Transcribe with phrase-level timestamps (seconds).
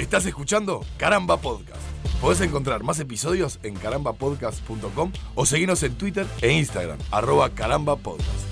[0.00, 1.82] Estás escuchando Caramba Podcast.
[2.22, 8.46] Podés encontrar más episodios en carambapodcast.com o seguirnos en Twitter e Instagram, arroba carambapodcast.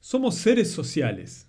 [0.00, 1.48] Somos seres sociales.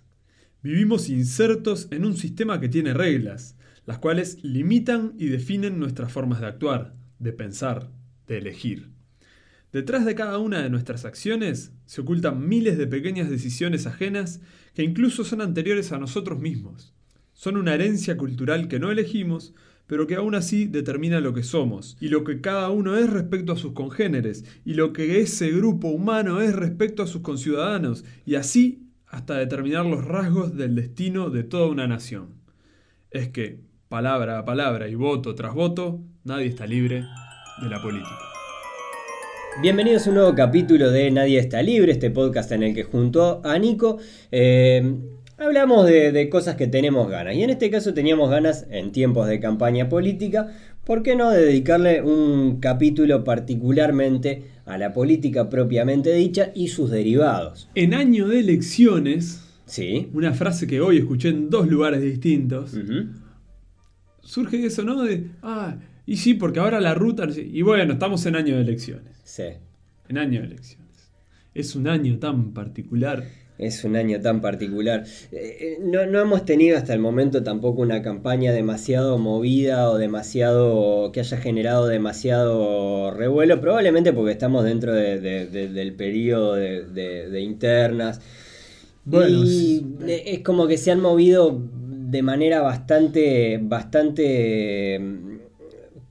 [0.62, 6.40] Vivimos insertos en un sistema que tiene reglas, las cuales limitan y definen nuestras formas
[6.40, 7.90] de actuar, de pensar,
[8.28, 8.92] de elegir.
[9.72, 14.40] Detrás de cada una de nuestras acciones se ocultan miles de pequeñas decisiones ajenas
[14.72, 16.94] que incluso son anteriores a nosotros mismos.
[17.32, 19.54] Son una herencia cultural que no elegimos,
[19.86, 23.52] pero que aún así determina lo que somos, y lo que cada uno es respecto
[23.52, 28.36] a sus congéneres, y lo que ese grupo humano es respecto a sus conciudadanos, y
[28.36, 32.28] así hasta determinar los rasgos del destino de toda una nación.
[33.10, 37.04] Es que, palabra a palabra y voto tras voto, nadie está libre
[37.60, 38.18] de la política.
[39.60, 43.42] Bienvenidos a un nuevo capítulo de Nadie está libre, este podcast en el que junto
[43.44, 43.98] a Nico
[44.30, 44.96] eh,
[45.42, 47.34] hablamos de, cosas que tenemos ganas.
[47.34, 50.52] Y en este caso teníamos ganas, en tiempos de campaña política,
[50.84, 57.68] ¿por qué no dedicarle un capítulo particularmente a la política propiamente dicha y sus derivados?
[57.74, 60.08] En año de elecciones, sí.
[60.12, 62.76] una frase que hoy escuché en dos lugares distintos,
[64.20, 65.02] surge eso, ¿no?
[65.02, 67.26] De, ah, y sí, porque ahora la ruta...
[67.36, 69.20] Y bueno, estamos en año de elecciones.
[69.24, 69.44] Sí.
[70.08, 71.12] En año de elecciones.
[71.54, 73.24] Es un año tan particular.
[73.62, 75.04] Es un año tan particular.
[75.30, 79.98] Eh, eh, no, no, hemos tenido hasta el momento tampoco una campaña demasiado movida o
[79.98, 88.20] demasiado que haya generado demasiado revuelo, probablemente porque estamos dentro del periodo de, internas.
[89.04, 91.60] Bueno, y es como que se han movido
[92.12, 95.00] de manera bastante, bastante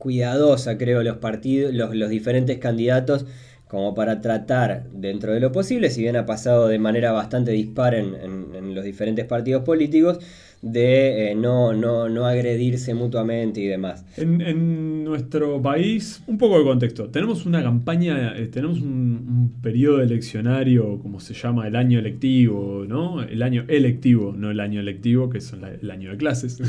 [0.02, 3.28] cuidadosa, creo, los partidos, los, diferentes candidatos,
[3.72, 7.96] como para tratar, dentro de lo posible, si bien ha pasado de manera bastante dispar
[7.96, 10.20] en, los diferentes partidos políticos,
[10.62, 14.04] de eh, no, no, no, agredirse mutuamente y demás.
[14.18, 21.00] En, nuestro país, un poco de contexto, tenemos una campaña, eh, tenemos un, periodo eleccionario,
[21.00, 23.24] como se llama, el año electivo, ¿no?
[23.24, 26.62] El año electivo, no el año electivo, que es el año de clases.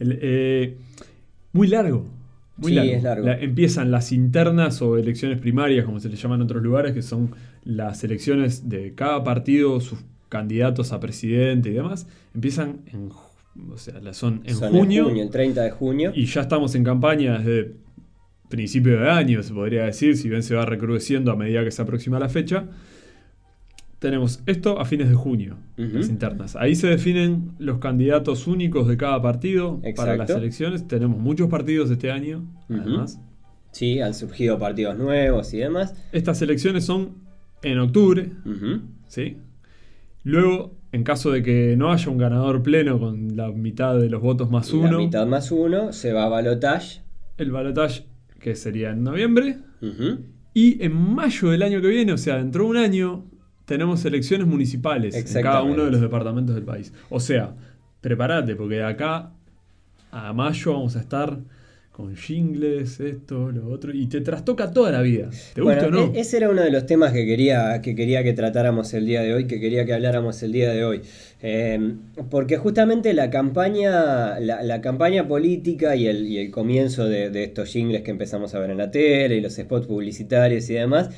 [0.00, 0.74] Eh,
[1.52, 2.04] muy largo,
[2.56, 3.28] muy largo.
[3.28, 7.34] empiezan las internas o elecciones primarias, como se les llama en otros lugares, que son
[7.64, 12.06] las elecciones de cada partido, sus candidatos a presidente y demás.
[12.34, 15.08] Empiezan en, o sea, son en junio.
[15.08, 16.12] el 30 de junio.
[16.14, 17.74] Y ya estamos en campaña desde
[18.48, 21.82] principio de año, se podría decir, si bien se va recrudeciendo a medida que se
[21.82, 22.68] aproxima la fecha
[23.98, 26.56] tenemos esto a fines de junio, las internas.
[26.56, 30.86] Ahí se definen los candidatos únicos de cada partido para las elecciones.
[30.86, 33.20] Tenemos muchos partidos este año, además.
[33.72, 35.94] Sí, han surgido partidos nuevos y demás.
[36.12, 37.14] Estas elecciones son
[37.62, 38.30] en octubre,
[39.08, 39.38] ¿sí?
[40.24, 44.20] Luego, en caso de que no haya un ganador pleno con la mitad de los
[44.20, 44.92] votos más uno.
[44.92, 47.02] La mitad más uno, se va a balotage.
[47.38, 48.06] El balotage,
[48.40, 49.58] que sería en noviembre.
[50.52, 53.24] Y en mayo del año que viene, o sea, dentro de un año,
[53.66, 56.92] tenemos elecciones municipales en cada uno de los departamentos del país.
[57.10, 57.54] O sea,
[58.00, 59.32] prepárate, porque de acá
[60.10, 61.38] a mayo vamos a estar
[61.90, 65.30] con jingles, esto, lo otro, y te trastoca toda la vida.
[65.54, 66.12] ¿Te gusta o no?
[66.14, 69.22] E-, ese era uno de los temas que quería, que quería que tratáramos el día
[69.22, 71.00] de hoy, que quería que habláramos el día de hoy.
[71.40, 71.98] Em,
[72.30, 77.70] porque justamente la campaña, la, campaña política y el, y el comienzo de, de estos
[77.70, 81.10] jingles que empezamos a ver en la tele y los spots publicitarios y demás,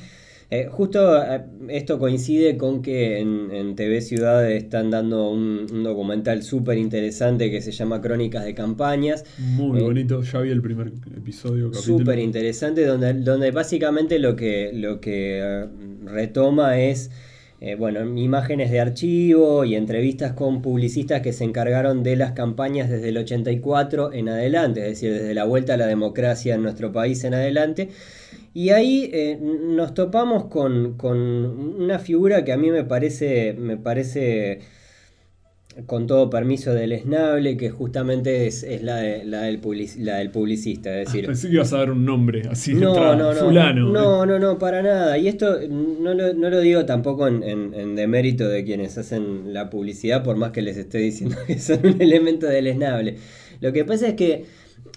[0.51, 6.79] eh, justo eh, esto coincide con que en, TV Ciudad están dando un, documental súper
[6.79, 9.25] interesante que se llama Crónicas de Campañas.
[9.37, 11.71] Muy eh, bonito, ya vi el primer episodio.
[11.73, 15.67] Súper interesante, donde, donde básicamente lo que, lo que
[16.05, 17.11] retoma es...
[17.77, 23.09] bueno, imágenes de archivo y entrevistas con publicistas que se encargaron de las campañas desde
[23.09, 27.23] el 84 en adelante, es decir, desde la vuelta a la democracia en nuestro país
[27.23, 27.89] en adelante.
[28.53, 30.95] Y ahí eh, nos topamos con,
[31.79, 34.59] una figura que a mí me parece, me parece
[35.85, 39.61] con todo permiso del esnable, que justamente es, la, la, del
[39.99, 40.99] la, del publicista.
[40.99, 43.89] Es decir, pensé que ibas a dar un nombre así, no, no, no, fulano.
[43.89, 45.17] No, no, no, para nada.
[45.17, 49.69] Y esto no lo, no lo digo tampoco en, en, demérito de quienes hacen la
[49.69, 53.17] publicidad, por más que les esté diciendo que son un elemento del esnable.
[53.61, 54.45] Lo que pasa es que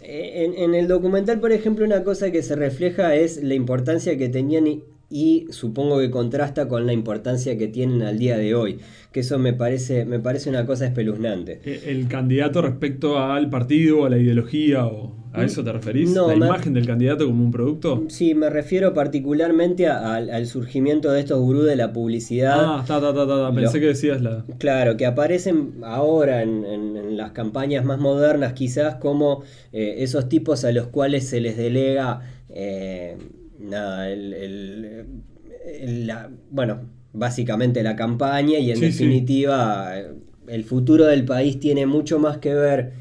[0.04, 4.82] en, el documental, por ejemplo, una cosa que se refleja es la importancia que tenían
[5.12, 8.78] y, supongo que contrasta con la importancia que tienen al día de hoy.
[9.12, 11.60] Que eso me parece, me parece una cosa espeluznante.
[11.64, 16.10] E, el, candidato respecto al partido, a la ideología o ¿A eso te referís?
[16.10, 18.04] No, ¿La imagen del candidato como un producto?
[18.08, 22.54] Sí, me refiero particularmente a- al, al surgimiento de estos gurús de la publicidad.
[22.58, 24.44] Ah, está, está, está, está, Pensé que decías la.
[24.58, 29.42] Claro, que aparecen ahora en, en- en las campañas más modernas quizás como
[29.72, 32.20] eh, esos tipos a los cuales se les delega
[32.50, 33.16] eh,
[33.62, 35.06] nada, el, el-
[35.80, 36.80] el- la- bueno,
[37.12, 40.12] básicamente la campaña y en Sí, definitiva eh,
[40.48, 42.92] el futuro del país tiene mucho más que ver,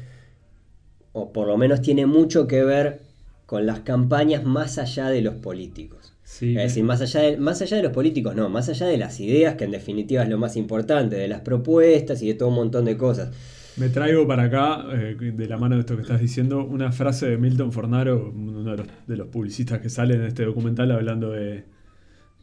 [1.12, 3.00] o por lo menos tiene mucho que ver
[3.46, 6.14] con las campañas más allá de los políticos.
[6.24, 8.96] Sí, Es decir, más allá, de, más allá de los políticos, no, más allá de
[8.96, 12.48] las ideas, que en definitiva es lo más importante, de las propuestas y de todo
[12.48, 13.30] un montón de cosas.
[13.76, 17.28] Me traigo para acá, eh, de la mano de esto que estás diciendo, una frase
[17.28, 21.30] de Milton Fornaro, uno de los, de los publicistas que sale en este documental hablando
[21.30, 21.64] de,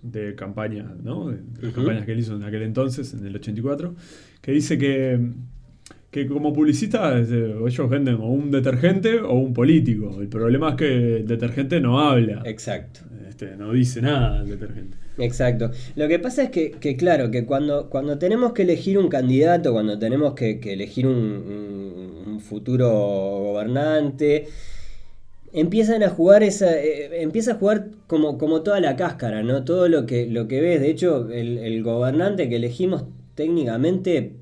[0.01, 1.29] de campaña, ¿no?
[1.29, 3.95] De campañas que él hizo en aquel entonces, en el 84,
[4.41, 5.19] que dice que,
[6.09, 10.21] que como publicista eh, ellos venden o un detergente o un político.
[10.21, 13.01] El problema es que el detergente no habla, Exacto.
[13.39, 14.97] Este, no dice nada el detergente.
[15.17, 15.71] Exacto.
[15.95, 19.71] Lo que pasa es que, que, claro, que cuando, cuando tenemos que elegir un candidato,
[19.71, 24.47] cuando tenemos que, que elegir un, futuro gobernante,
[25.51, 29.65] empiezan a jugar esa, eh, empieza a jugar como, como toda la cáscara, ¿no?
[29.65, 30.79] Todo lo que, lo que ves.
[30.81, 34.35] De hecho, el, gobernante que elegimos técnicamente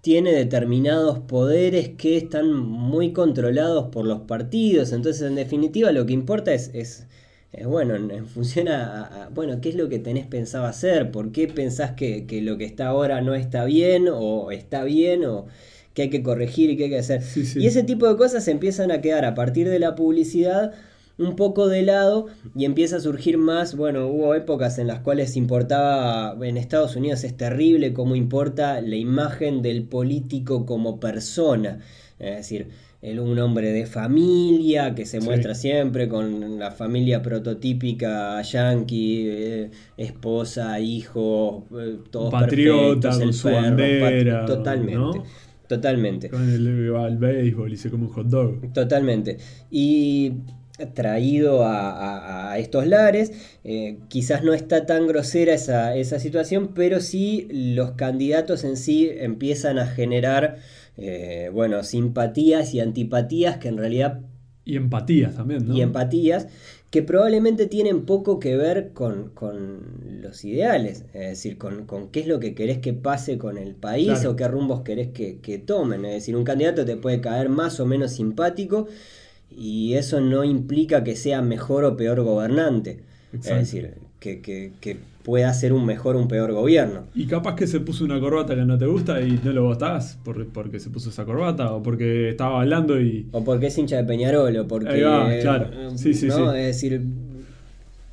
[0.00, 4.92] tiene determinados poderes que están muy controlados por los partidos.
[4.92, 7.06] Entonces, en definitiva, lo que importa es,
[7.56, 11.48] es, bueno, en, función a, bueno, qué es lo que tenés pensado hacer, por qué
[11.48, 15.46] pensás que, que lo que está ahora no está bien, o está bien, o
[15.94, 17.22] que hay que corregir y qué hay que hacer.
[17.22, 17.60] Sí, sí.
[17.60, 20.72] Y ese tipo de cosas empiezan a quedar a partir de la publicidad
[21.16, 25.36] un poco de lado y empieza a surgir más, bueno, hubo épocas en las cuales
[25.36, 31.78] importaba, en Estados Unidos es terrible cómo importa la imagen del político como persona,
[32.18, 32.68] es decir,
[33.04, 35.26] el- un hombre de familia que se Sí.
[35.26, 43.28] muestra siempre con la familia prototípica yankee, eh, esposa, hijo, eh, todos Patriota, perfectos, con
[43.28, 45.24] el su perro, bandera, pat- totalmente, ¿no?
[45.68, 46.28] totalmente.
[46.30, 48.72] Con el, va al béisbol y se come un hot dog.
[48.72, 49.38] Totalmente.
[49.70, 50.32] Y
[50.94, 56.72] traído a, a- a estos lares, eh, quizás no está tan grosera esa, esa situación,
[56.74, 60.56] pero sí los candidatos en sí empiezan a generar,
[60.96, 64.20] eh, bueno, simpatías y antipatías que en realidad
[64.64, 65.74] Y empatías también, ¿no?
[65.74, 66.48] y empatías
[66.90, 72.20] que probablemente tienen poco que ver con, con los ideales, es decir, con, con qué
[72.20, 74.30] es lo que querés que pase con el país Claro.
[74.30, 76.04] o qué rumbos querés que, que tomen.
[76.04, 78.86] Es decir, un candidato te puede caer más o menos simpático
[79.50, 83.00] y eso no implica que sea mejor o peor gobernante.
[83.32, 83.50] Exacto.
[83.52, 87.04] Es decir, que, que- que pueda ser un mejor o un peor gobierno.
[87.14, 90.18] Y capaz que se puso una corbata que no te gusta y no lo votás
[90.24, 93.26] por- porque se puso esa corbata o porque estaba hablando y...
[93.32, 94.88] O porque es hincha de Peñarol, o porque.
[94.88, 95.68] Ahí va, claro.
[95.96, 96.36] Sí, sí, ¿no?
[96.52, 96.58] sí.
[96.58, 97.02] Es decir,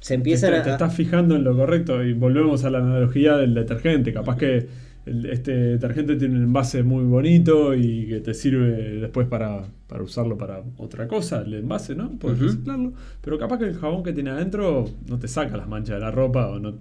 [0.02, 0.64] se empiezan te- a.
[0.64, 4.12] te estás fijando en lo correcto y volvemos a la analogía del detergente.
[4.14, 4.68] Capaz que
[5.06, 10.04] el- este detergente tiene un envase muy bonito y que te sirve después para, para
[10.04, 12.12] usarlo para otra cosa, el envase, ¿no?
[12.20, 12.48] Puedes Ujú.
[12.48, 12.94] reciclarlo.
[13.22, 16.12] Pero capaz que el jabón que tiene adentro no te saca las manchas de la
[16.12, 16.76] ropa o no...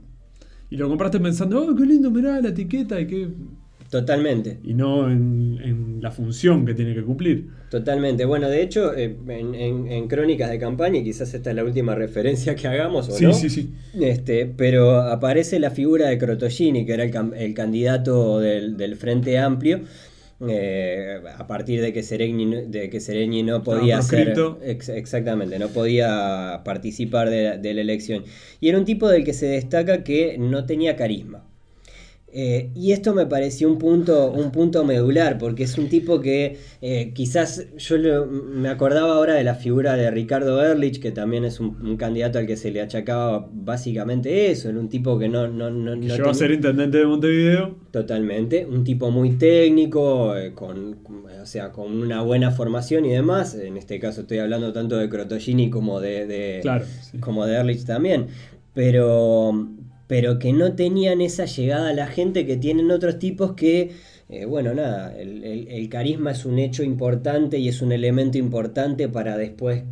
[0.70, 3.28] Y lo compraste pensando, oh, qué lindo, mirá la etiqueta y qué...
[3.90, 4.60] Totalmente.
[4.62, 7.48] Y no en, en la función que tiene que cumplir.
[7.70, 8.24] Totalmente.
[8.24, 11.64] Bueno, de hecho, eh, en, en- en crónicas de campaña, y quizás esta es la
[11.64, 13.32] última referencia que hagamos, ¿o Sí, no?
[13.32, 13.70] sí, sí.
[14.00, 19.38] Este, pero aparece la figura de Crotogini, que era el, el candidato del, del Frente
[19.38, 19.80] Amplio,
[20.48, 24.34] eh, a partir de que Seregni, no- de que Seregni no podía ser.
[24.64, 28.24] ex- exactamente, no podía participar de la elección.
[28.60, 31.44] Y era un tipo del que se destaca que no tenía carisma.
[32.32, 36.58] Eh, y esto me pareció un punto, un punto medular, porque es un tipo que
[36.80, 41.44] eh, quizás yo lo- me acordaba ahora de la figura de Ricardo Ehrlich, que también
[41.44, 45.28] es un, un candidato al que se le achacaba básicamente eso, era un tipo que
[45.28, 47.74] no, no, no, no llegó a ser intendente de Montevideo.
[47.90, 50.98] Totalmente, un tipo muy técnico, eh, con,
[51.42, 53.56] o sea, con una buena formación y demás.
[53.56, 57.18] En este caso estoy hablando tanto de Crotogini como de, de- Claro, sí.
[57.18, 58.28] como de Ehrlich también.
[58.72, 59.68] Pero,
[60.10, 63.92] pero que no tenían esa llegada a la gente que tienen otros tipos que,
[64.28, 68.36] eh, bueno, nada, el, el- el carisma es un hecho importante y es un elemento
[68.36, 69.84] importante para después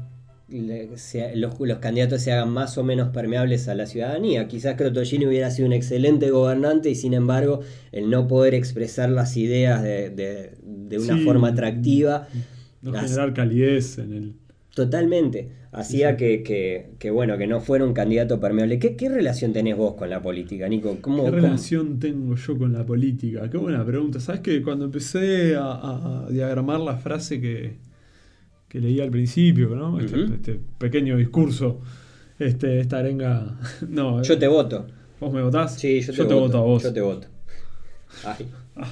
[0.49, 4.49] le- se- los, los candidatos se hagan más o menos permeables a la ciudadanía.
[4.49, 7.61] Quizás Crotogini hubiera sido un excelente gobernante y sin embargo
[7.93, 11.25] el no poder expresar las ideas de, de- de una Sí.
[11.25, 12.27] forma atractiva
[12.83, 14.33] No generar calidez en el...
[14.75, 16.17] totalmente hacía sí.
[16.17, 18.79] Que, que- que, bueno que no fuera un candidato permeable.
[18.79, 20.97] ¿Qué, qué relación tenés vos con la política, Nico?
[21.01, 23.49] ¿Cómo, ¿Qué cómo- relación tengo yo con la política?
[23.51, 24.21] Qué buena pregunta.
[24.21, 27.77] ¿Sabes que cuando empecé a, diagramar la frase que,
[28.69, 29.99] que leí al principio, ¿no?
[30.01, 31.81] Este, este pequeño discurso,
[32.39, 33.57] este, esta arenga.
[33.89, 34.87] No, Yo eh, te voto.
[35.21, 35.75] ¿Vos me votás?
[35.75, 36.59] Sí, yo te, voto.
[36.59, 36.83] a vos.
[36.83, 37.27] Yo te voto.
[38.25, 38.47] Ay,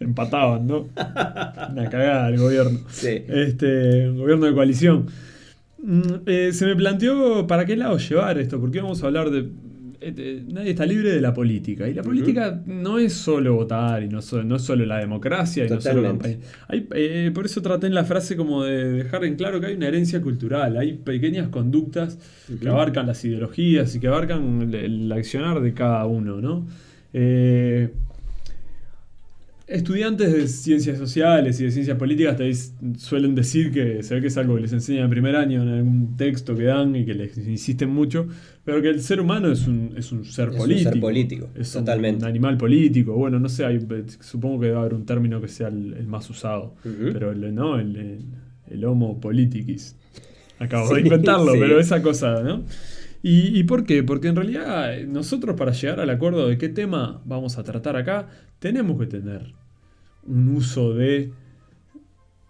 [0.00, 0.80] Empataban, ¿no?
[1.70, 2.78] Una cagada del gobierno.
[2.90, 3.24] sí.
[3.26, 5.06] Este, un gobierno de coalición.
[5.82, 9.48] Mm, eh, se me planteó para qué lado llevar esto, porque vamos a hablar de.
[10.00, 11.88] eh, de- nadie está libre de la política.
[11.88, 15.64] Y la política no es solo votar, y no, so- no es solo la democracia,
[15.64, 16.40] y no solo Totalmente.
[16.68, 19.74] Hay, eh, por eso traté en la frase como de dejar en claro que hay
[19.74, 22.18] una herencia cultural, hay pequeñas conductas
[22.60, 26.66] que abarcan las ideologías y que abarcan el, el accionar de cada uno, ¿no?
[27.12, 27.90] Eh,
[29.76, 32.52] Estudiantes de ciencias sociales y de ciencias políticas te
[32.98, 35.68] suelen decir que se ve que es algo que les enseñan en primer año en
[35.68, 38.26] algún texto que dan y que les insisten mucho,
[38.64, 40.90] pero que el ser humano es un, es un ser Es un político.
[40.90, 42.24] ser político, es totalmente.
[42.24, 43.14] un animal político.
[43.14, 43.80] Bueno, no sé, hay-
[44.20, 47.78] supongo que debe haber un término que sea el, el más usado, pero el, no,
[47.80, 48.18] el, el,
[48.70, 49.94] el homo politicus.
[50.58, 51.58] Acabo de inventarlo, sí.
[51.58, 52.62] pero esa cosa, ¿no?
[53.22, 54.02] ¿Y, ¿Y por qué?
[54.02, 57.96] Porque en realidad eh, nosotros para llegar al acuerdo de qué tema vamos a tratar
[57.96, 59.54] acá, tenemos que tener
[60.26, 61.32] un uso de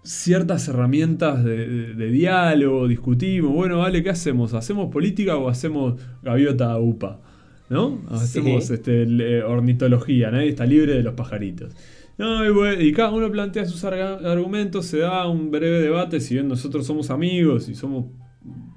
[0.05, 4.53] ciertas herramientas de, de- de diálogo, discutimos, bueno, vale, ¿qué hacemos?
[4.55, 7.21] ¿Hacemos política o hacemos gaviota upa?
[7.69, 8.03] ¿No?
[8.11, 8.75] Hacemos Sí.
[8.75, 11.75] este, ornitología, nadie está libre de los pajaritos.
[12.19, 16.35] No, y, bueno, y cada uno plantea sus argumentos, se da un breve debate, si
[16.35, 18.07] bien nosotros somos amigos y somos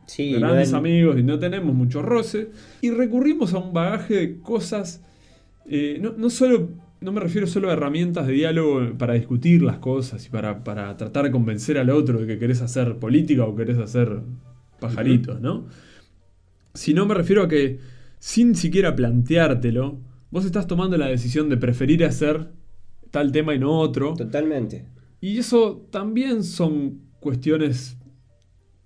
[0.06, 2.52] Sí, no grandes es- amigos y no tenemos mucho roce.
[2.82, 5.02] Y recurrimos a un bagaje de cosas.
[5.68, 6.70] eh, no, no solo.
[7.06, 10.98] No me refiero solo a herramientas de diálogo para discutir las cosas y para, para
[10.98, 14.22] tratar de convencer al otro de que querés hacer política o querés hacer
[14.80, 15.68] pajaritos, ¿no?
[16.74, 17.80] Sino me refiero a que
[18.18, 20.00] sin siquiera planteártelo,
[20.32, 22.50] vos estás tomando la decisión de preferir hacer
[23.12, 24.16] tal tema y no otro.
[24.16, 24.88] Totalmente.
[25.22, 27.95] Y eso también son cuestiones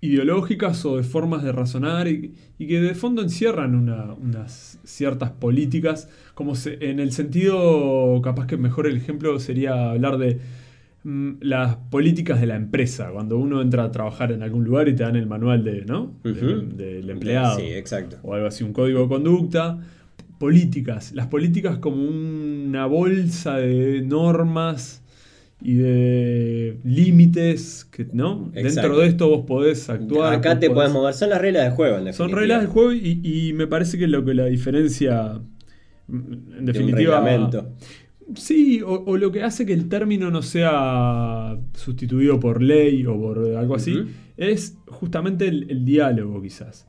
[0.00, 5.30] ideológicas o de formas de razonar y, y que de fondo encierran una- unas ciertas
[5.30, 10.38] políticas, como se- en el sentido, capaz que mejor el ejemplo sería hablar de
[11.02, 14.94] mm, las políticas de la empresa, cuando uno entra a trabajar en algún lugar y
[14.94, 16.12] te dan el manual de, ¿no?
[16.22, 16.32] De-
[16.76, 18.18] del empleado Sí, exacto.
[18.22, 19.78] o algo así, un código de conducta.
[20.38, 24.99] Políticas, las políticas como una bolsa de normas
[25.62, 28.50] y de límites, que, ¿no?
[28.54, 28.80] Exacto.
[28.88, 30.32] Dentro de esto vos podés actuar.
[30.34, 31.14] Acá te podés- puedes mover.
[31.14, 34.06] Son las reglas del juego, en Son reglas del juego y, y me parece que
[34.06, 35.40] lo que la diferencia,
[36.08, 37.20] mm, en De un definitiva...
[38.36, 43.18] Sí, o, o lo que hace que el término no sea sustituido por ley o
[43.20, 44.04] por algo así,
[44.36, 46.86] es justamente el, el diálogo quizás.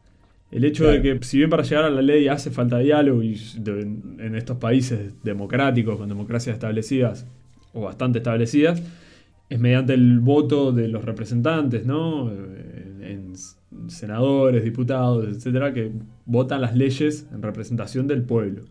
[0.51, 1.01] El hecho Claro.
[1.01, 4.35] de que si bien para llegar a la ley hace falta diálogo y de- en
[4.35, 7.25] estos países democráticos, con democracias establecidas
[7.73, 8.81] o bastante establecidas,
[9.49, 12.31] es mediante el voto de los representantes, ¿no?
[12.31, 15.91] En, en senadores, diputados, etcétera, que
[16.25, 18.63] votan las leyes en representación del pueblo.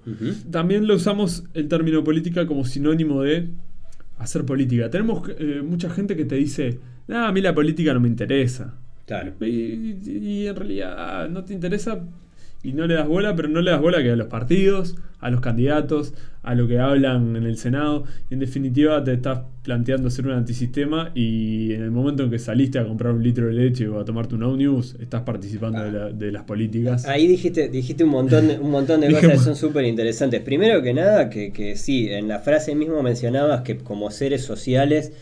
[0.51, 3.49] También lo usamos el término política como sinónimo de
[4.19, 4.89] hacer política.
[4.91, 6.79] Tenemos eh, mucha gente que te dice,
[7.09, 8.75] "Ah, a mí la política no me interesa.
[9.07, 9.33] Claro.
[9.41, 11.99] Y, y- y en realidad no te interesa
[12.63, 15.31] y no le das bola, pero no le das bola que a los partidos, a
[15.31, 18.05] los candidatos, a lo que hablan en el Senado.
[18.31, 22.79] En definitiva, te estás planteando ser un antisistema y en el momento en que saliste
[22.79, 26.11] a comprar un litro de leche o a tomarte un Omnibus, estás participando de, la-
[26.11, 27.07] de las políticas.
[27.07, 30.41] Ahí dijiste, dijiste un montón, un montón de cosas que son súper interesantes.
[30.43, 35.13] Primero que nada, que, que sí, en la frase mismo mencionabas que como seres sociales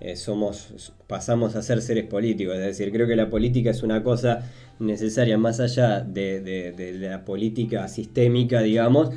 [0.00, 2.56] eh, somos, pasamos a ser seres políticos.
[2.56, 7.88] Es decir, creo que la política es una cosa necesaria más allá de, la política
[7.88, 9.10] sistémica, digamos.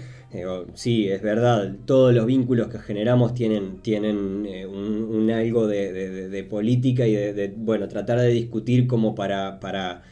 [0.76, 7.08] Sí, es verdad, todos los vínculos que generamos tienen, tienen eh, un, algo de, política
[7.08, 10.04] y de, bueno, tratar de discutir como para, para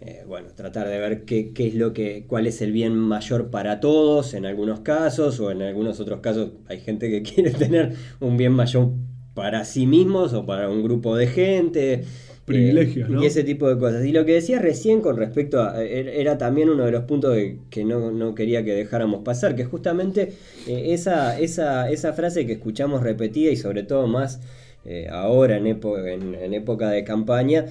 [0.00, 3.50] eh, bueno, tratar de ver qué, qué es lo que, cuál es el bien mayor
[3.50, 7.94] para todos en algunos casos, o en algunos otros casos hay gente que quiere tener
[8.20, 8.92] un bien mayor
[9.38, 12.04] para sí mismos o para un grupo de gente.
[12.44, 13.22] Privilegios, eh, ¿no?
[13.22, 14.04] Y ese tipo de cosas.
[14.04, 15.82] Y lo que decías recién con respecto a.
[15.82, 19.54] er- Era también uno de los puntos que, que no, no quería que dejáramos pasar,
[19.56, 20.32] que justamente
[20.66, 24.40] eh, esa, esa, esa frase que escuchamos repetida y sobre todo más
[24.84, 27.66] eh, ahora en, en, en época de campaña.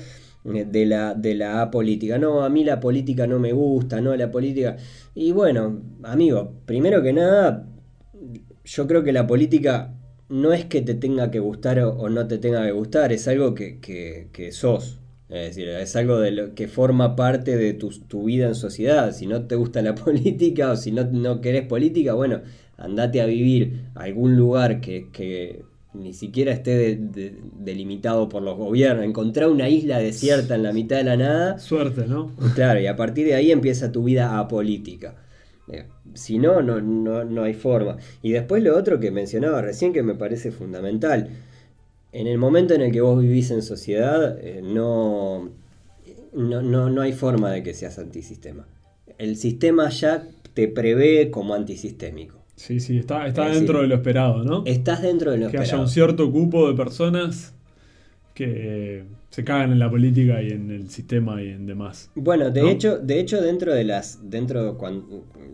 [0.45, 2.17] eh, De la, de la apolítica.
[2.17, 4.77] No, a mí la política no me gusta, no, la política.
[5.15, 7.67] Y bueno, amigo, primero que nada,
[8.65, 9.93] yo creo que la política
[10.29, 13.27] no es que te tenga que gustar o, o no te tenga que gustar, es
[13.27, 15.00] algo que, que- que sos.
[15.29, 19.12] Es decir, es algo de lo que forma parte de tu, tu vida en sociedad.
[19.13, 22.41] Si no te gusta la política o si no, no querés política, bueno,
[22.77, 28.41] andate a vivir a algún lugar que, que ni siquiera esté de- de- delimitado por
[28.41, 29.03] los gobiernos.
[29.05, 31.60] Encontrar una isla desierta en la mitad de la nada.
[31.60, 32.31] Suerte, ¿no?
[32.55, 35.15] Claro, y a partir de ahí empieza tu vida apolítica.
[35.71, 37.97] Eh, Si no, no, no, no hay forma.
[38.21, 41.29] Y después lo otro que mencionaba recién que me parece fundamental.
[42.12, 45.50] En el momento en el que vos vivís en sociedad, eh, no,
[46.33, 48.65] no, no, no hay forma de que seas antisistema.
[49.17, 52.38] El sistema ya te prevé como antisistémico.
[52.55, 54.63] Sí, sí, está, está Es dentro decir, de lo esperado, ¿no?
[54.65, 55.83] Estás dentro de lo que haya esperado.
[55.83, 57.53] un cierto cupo de personas
[58.38, 62.12] que se cagan en la política y en el sistema y en demás.
[62.15, 62.70] Bueno, de ¿no?
[62.70, 65.06] hecho, de hecho dentro de las, dentro de cuan-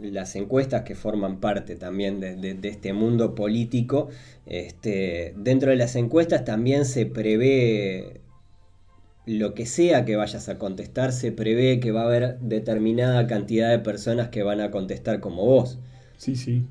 [0.02, 4.10] las encuestas que forman parte también de, de- de este mundo político,
[4.46, 8.20] este, dentro de las encuestas también se prevé
[9.26, 13.70] lo que sea que vayas a contestar, se prevé que va a haber determinada cantidad
[13.70, 15.80] de personas que van a contestar como vos.
[16.18, 16.64] Sí, sí.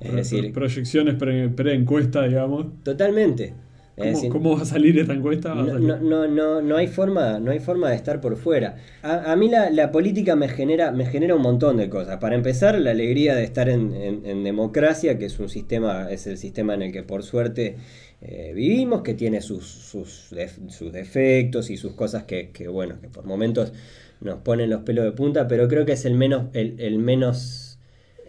[0.00, 2.66] Es Pro- decir- pro- proyecciones pre- pre-encuesta, digamos.
[2.84, 3.52] Totalmente.
[3.98, 5.54] ¿Cómo, decir, cómo va a salir esta encuesta?
[5.54, 5.80] No, salir.
[5.80, 8.76] no, no, no, no hay forma, no hay forma de estar por fuera.
[9.02, 12.18] A, a mí la, la política me genera, me genera un montón de cosas.
[12.18, 16.26] Para empezar, la alegría de estar en, en- en democracia, que es un sistema, es
[16.26, 17.76] el sistema en el que por suerte
[18.20, 23.00] eh, vivimos, que tiene sus, sus, def- sus defectos y sus cosas que, que, bueno,
[23.00, 23.72] que por momentos
[24.20, 27.67] nos ponen los pelos de punta, pero creo que es el menos, el, el menos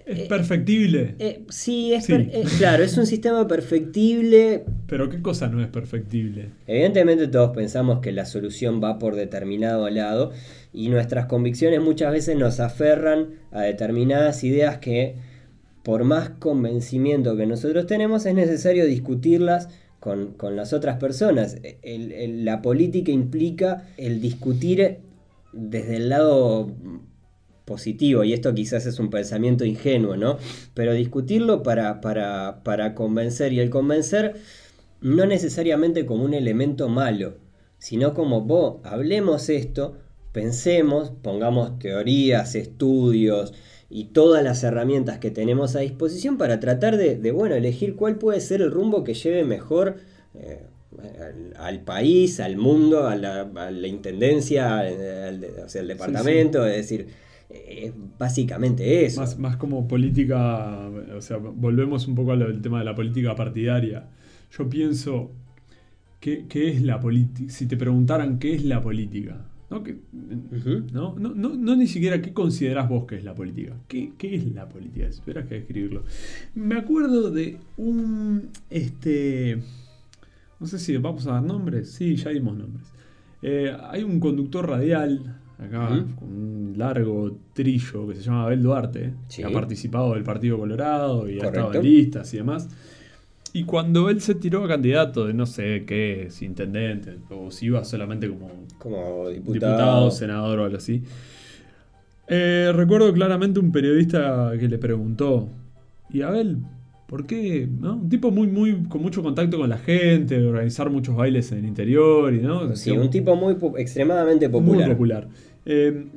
[0.10, 1.16] Es perfectible.
[1.20, 2.14] eh, sí, es Sí.
[2.14, 6.50] per- eh, claro, es un sistema perfectible, Pero ¿qué cosa no es perfectible?
[6.68, 10.32] Evidentemente todos pensamos que la solución va por determinado lado
[10.74, 15.16] y nuestras convicciones muchas veces nos aferran a determinadas ideas que
[15.84, 21.58] por más convencimiento que nosotros tenemos es necesario discutirlas con, con las otras personas.
[21.84, 24.98] El- el- la política implica el discutir
[25.54, 26.72] desde el lado
[27.70, 30.38] positivo, y esto quizás es un pensamiento ingenuo, ¿no?
[30.74, 34.36] Pero discutirlo para, para, para convencer, y el convencer
[35.02, 37.36] no necesariamente como un elemento malo,
[37.78, 39.98] sino como vos, hablemos esto,
[40.32, 43.54] pensemos, pongamos teorías, estudios
[43.90, 48.18] y todas las herramientas que tenemos a disposición para tratar de, de, bueno, elegir cuál
[48.18, 49.98] puede ser el rumbo que lleve mejor
[50.36, 50.66] eh,
[51.22, 56.66] al, al país, al mundo, a la, a la intendencia, al, o sea, al departamento,
[56.66, 57.08] es decir,
[57.50, 59.22] es básicamente eso.
[59.22, 64.08] Más, más como política, o sea, volvemos un poco al tema de la política partidaria.
[64.58, 65.32] Yo pienso,
[66.20, 67.52] ¿qué, qué es la política?
[67.52, 69.84] Si te preguntaran qué es la política, ¿no?
[69.84, 70.00] Que-.
[70.92, 71.16] ¿no?
[71.18, 73.76] No, no, no ni siquiera qué considerás vos que es la política.
[73.88, 75.08] ¿Qué, qué es la política?
[75.08, 76.04] Esperas que escribirlo.
[76.54, 79.60] Me acuerdo de un, este,
[80.60, 81.92] no sé si vamos a dar nombres.
[81.92, 82.86] Sí, ya dimos nombres.
[83.42, 89.14] Eh, hay un conductor radial acá con un largo trillo que se llama Abel Duarte,
[89.28, 89.42] Sí.
[89.42, 92.70] que ha participado del Partido Colorado y ha estado en listas y demás.
[93.52, 97.66] Y cuando él se tiró a candidato de no sé qué, si intendente, o si
[97.66, 99.54] iba solamente como Como diputado.
[99.72, 101.04] diputado, senador o algo así.
[102.28, 105.50] Eh, recuerdo claramente un periodista que le preguntó,
[106.12, 106.58] y Abel,
[107.08, 107.68] ¿por qué?
[107.80, 107.96] ¿No?
[107.96, 111.66] Un tipo muy, muy, con mucho contacto con la gente, organizar muchos bailes en el
[111.66, 112.76] interior y no.
[112.76, 114.86] Sí, un tipo muy extremadamente popular.
[114.86, 115.28] Muy popular.
[115.66, 116.08] Eh,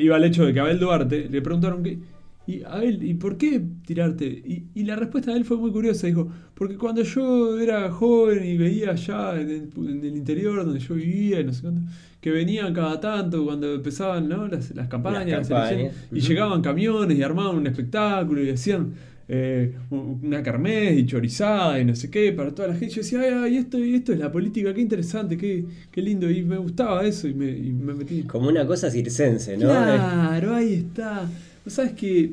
[0.00, 1.98] iba al hecho de que Abel Duarte le preguntaron que.
[2.46, 4.26] Y Abel, ¿y por qué tirarte?
[4.26, 6.06] Y, y la respuesta de él fue muy curiosa.
[6.06, 10.80] Dijo, porque cuando yo era joven y veía allá en el, en el interior donde
[10.80, 11.82] yo vivía no sé cuánto,
[12.20, 14.46] que venían cada tanto cuando empezaban ¿no?
[14.46, 18.92] las, las campañas, Las las y llegaban camiones y armaban un espectáculo y hacían
[19.32, 22.94] eh, una carmés y chorizada y no sé qué para toda la gente.
[22.96, 26.28] Yo decía, ay, ay, esto, esto es la política, qué interesante, qué, qué lindo.
[26.28, 28.24] Y me gustaba eso y me, y me metí.
[28.24, 29.66] Como una cosa circense, ¿no?
[29.66, 31.30] Claro, ahí está.
[31.64, 32.32] Vos sabes que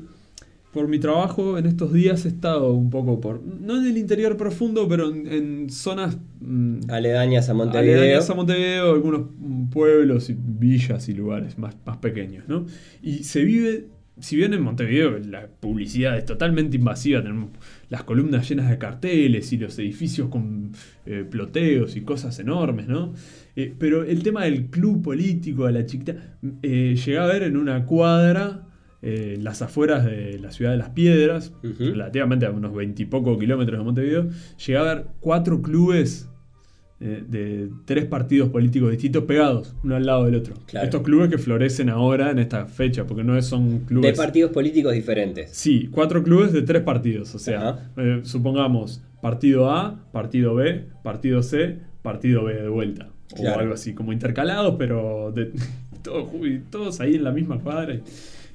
[0.72, 3.42] por mi trabajo en estos días he estado un poco por.
[3.44, 6.18] No en el interior profundo, pero en, en zonas.
[6.42, 8.00] mm, Aledañas a Montevideo.
[8.02, 9.22] aledañas a Montevideo, algunos
[9.72, 12.66] pueblos y villas y lugares más, más pequeños, ¿no?
[13.02, 13.88] Y se vive,
[14.20, 17.52] si bien en Montevideo la publicidad es totalmente invasiva, tenemos
[17.90, 20.72] las columnas llenas de carteles y los edificios con
[21.06, 23.14] eh, ploteos y cosas enormes, ¿no?
[23.56, 27.58] Eh, pero el tema del club político, de la chiquita, eh, llegué a ver en
[27.58, 28.64] una cuadra.
[29.04, 33.78] eh, en las afueras de la ciudad de Las Piedras, relativamente a unos veintipoco kilómetros
[33.78, 36.30] de Montevideo, llegué a ver cuatro clubes
[37.00, 40.56] eh, de tres partidos políticos distintos pegados, uno al lado del otro.
[40.66, 40.86] Claro.
[40.86, 44.18] Estos clubes que florecen ahora en esta fecha, porque no son De clubes.
[44.18, 45.52] partidos políticos diferentes.
[45.52, 47.36] Sí, cuatro clubes de tres partidos.
[47.36, 53.10] O sea, eh, supongamos partido A, partido B, partido C, partido B de vuelta.
[53.36, 53.58] Claro.
[53.58, 55.52] O algo así, como intercalados, pero de,
[56.04, 56.32] todos,
[56.72, 58.00] todos ahí en la misma cuadra.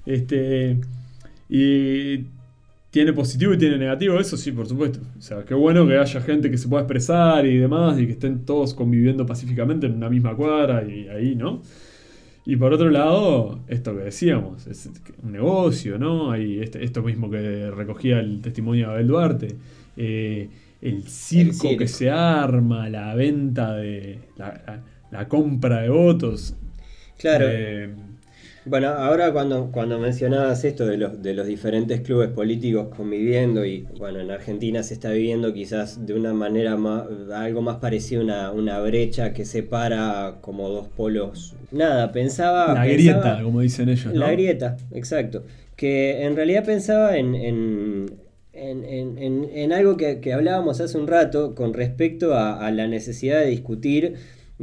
[0.05, 0.79] Este,
[1.49, 2.25] y
[2.93, 5.01] tiene positivo y tiene negativo, eso sí, por supuesto.
[5.19, 8.13] O sea, qué bueno que haya gente que se pueda expresar y demás, y que
[8.13, 11.63] estén todos conviviendo pacíficamente en una misma cuadra y ahí, ¿no?
[12.45, 14.91] Y por otro lado, esto que decíamos, es
[15.23, 16.33] un negocio, ¿no?
[16.33, 19.57] Hay este, esto mismo que recogía el testimonio de Abel Duarte.
[19.97, 20.51] Eh,
[20.83, 24.19] el, circo que se arma, la venta de.
[24.37, 26.57] la, compra de votos.
[27.17, 27.47] Claro.
[27.49, 27.95] Eh,
[28.65, 33.87] bueno, ahora cuando, cuando mencionabas esto de los, de los diferentes clubes políticos conviviendo y
[33.99, 38.25] bueno, en Argentina se está viviendo quizás de una manera más, algo más parecido a
[38.25, 41.55] una, una brecha que separa como dos polos.
[41.73, 42.73] Nada, pensaba...
[42.75, 44.15] La grieta, como dicen ellos.
[44.15, 45.45] La grieta, exacto.
[45.75, 48.19] Que en realidad pensaba en, en,
[48.53, 53.41] en, en algo que, que, hablábamos hace un rato con respecto a, a la necesidad
[53.41, 54.15] de discutir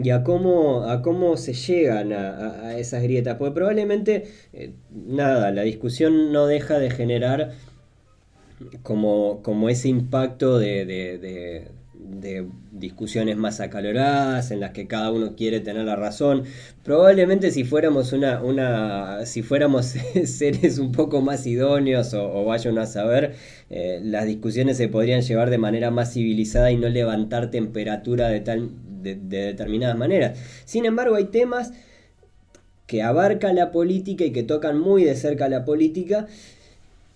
[0.02, 3.36] y a cómo, a cómo se llegan a, esas grietas.
[3.38, 7.52] Porque probablemente, eh, nada, la discusión no deja de generar
[8.84, 15.60] como, como ese impacto de, de, discusiones más acaloradas, en las que cada uno quiere
[15.60, 16.44] tener la razón.
[16.84, 19.86] Probablemente si fuéramos una, una si fuéramos
[20.26, 23.36] seres un poco más idóneos o, o vayan a saber,
[23.70, 28.40] eh, las discusiones se podrían llevar de manera más civilizada y no levantar temperatura de
[28.40, 28.70] tal
[29.02, 30.38] de, determinadas maneras.
[30.66, 31.74] Sin embargo, hay temas
[32.88, 36.28] que abarcan la política y que tocan muy de cerca la política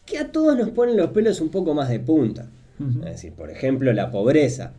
[0.06, 2.48] que a todos nos ponen los pelos un poco más de punta.
[2.80, 4.74] Es decir, por ejemplo, la pobreza.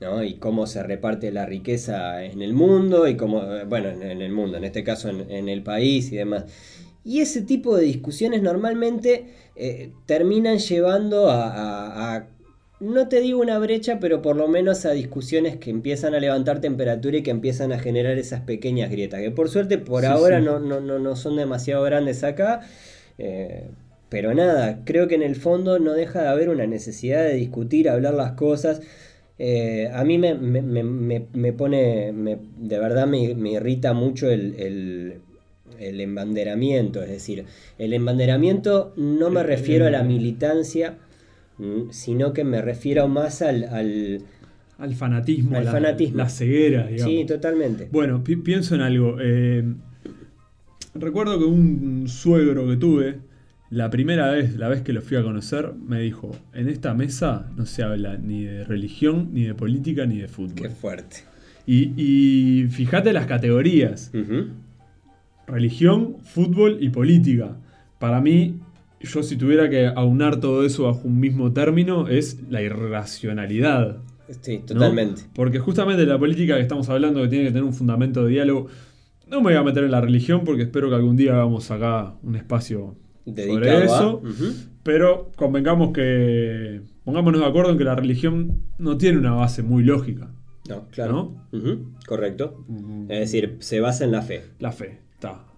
[0.00, 0.24] ¿no?
[0.24, 4.56] Y cómo se reparte la riqueza en el mundo y cómo, bueno, en, el mundo,
[4.56, 6.44] en este caso en, el país y demás.
[7.04, 12.26] Y ese tipo de discusiones normalmente eh, terminan llevando a,
[12.82, 16.60] no te digo una brecha, pero por lo menos a discusiones que empiezan a levantar
[16.60, 20.58] temperatura y que empiezan a generar esas pequeñas grietas, que por suerte por ahora No,
[20.58, 22.60] no, no, son demasiado grandes acá.
[23.18, 23.68] Eh,
[24.08, 27.88] pero nada, creo que en el fondo no deja de haber una necesidad de discutir,
[27.88, 28.82] hablar las cosas.
[29.38, 35.14] Eh, a mí me, me, pone, de verdad me, irrita mucho el, el,
[35.78, 37.46] el, embanderamiento, es decir,
[37.78, 40.98] el embanderamiento no me refiero a la militancia,
[41.90, 46.18] sino que me refiero más al, al, fanatismo, al la, fanatismo.
[46.18, 47.12] la ceguera, digamos.
[47.12, 47.88] Sí, totalmente.
[47.92, 49.16] Bueno, pienso en algo.
[49.20, 49.64] Eh,
[50.94, 53.18] recuerdo que un suegro que tuve,
[53.70, 57.50] la primera vez, la vez que lo fui a conocer, me dijo, en esta mesa
[57.56, 60.68] no se habla ni de religión, ni de política, ni de fútbol.
[60.68, 61.18] Qué fuerte.
[61.66, 64.10] Y, y fíjate las categorías.
[65.46, 67.56] Religión, fútbol y política.
[67.98, 68.56] Para mí,
[69.02, 73.98] yo si tuviera que aunar todo eso bajo un mismo término, es la irracionalidad.
[74.40, 75.22] Sí, totalmente.
[75.34, 78.68] Porque justamente la política que estamos hablando, que tiene que tener un fundamento de diálogo,
[79.28, 82.14] no me voy a meter en la religión porque espero que algún día hagamos acá
[82.22, 84.22] un espacio sobre eso.
[84.82, 89.84] Pero convengamos que, pongámonos de acuerdo en que la religión no tiene una base muy
[89.84, 90.30] lógica.
[90.68, 91.34] No, claro.
[92.06, 92.64] Correcto.
[93.08, 94.44] Es decir, se basa en la fe.
[94.58, 95.00] La fe,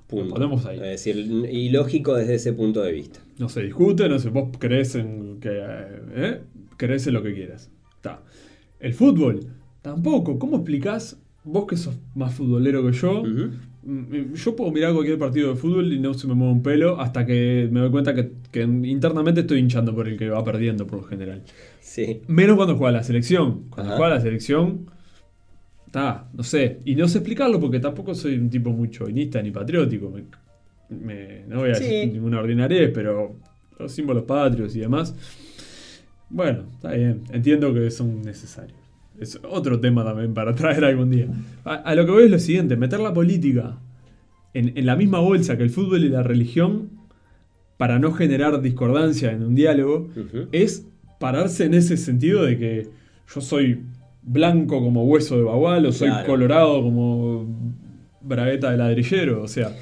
[0.06, 0.68] Punto.
[0.68, 0.76] ahí.
[0.76, 3.20] Es decir, ilógico desde ese punto de vista.
[3.38, 6.40] No se discute, no sé, vos crees en que ¿eh?
[6.76, 7.70] crees en lo que quieras.
[7.96, 8.22] Está.
[8.78, 9.40] El fútbol,
[9.82, 10.38] tampoco.
[10.38, 13.22] ¿Cómo explicás, vos que sos más futbolero que yo?
[13.82, 17.00] Mm, yo puedo mirar cualquier partido de fútbol y no se me mueve un pelo
[17.00, 21.00] hasta que me doy cuenta que, internamente estoy hinchando por el que va perdiendo por
[21.00, 21.42] lo general.
[21.80, 22.22] Sí.
[22.28, 23.64] Menos cuando juega la selección.
[23.70, 24.90] Cuando juega la selección,
[25.94, 26.80] no sé.
[26.84, 30.12] Y no sé explicarlo porque tampoco soy un tipo muy chauvinista ni patriótico.
[30.90, 33.36] no voy a decir ninguna ordinariedad, pero
[33.78, 35.14] los símbolos patrios y demás.
[36.28, 37.22] Bueno, está bien.
[37.32, 38.78] Entiendo que son necesarios.
[39.18, 41.28] Es otro tema también para traer algún día.
[41.64, 43.78] A, lo que voy es lo siguiente: meter la política
[44.52, 46.90] en, la misma bolsa que el fútbol y la religión
[47.76, 50.08] para no generar discordancia en un diálogo
[50.52, 50.86] es
[51.20, 52.88] pararse en ese sentido de que
[53.32, 53.82] yo soy
[54.24, 57.46] blanco como hueso de bagual o soy colorado como
[58.20, 59.42] bragueta de ladrillero.
[59.42, 59.72] O sea,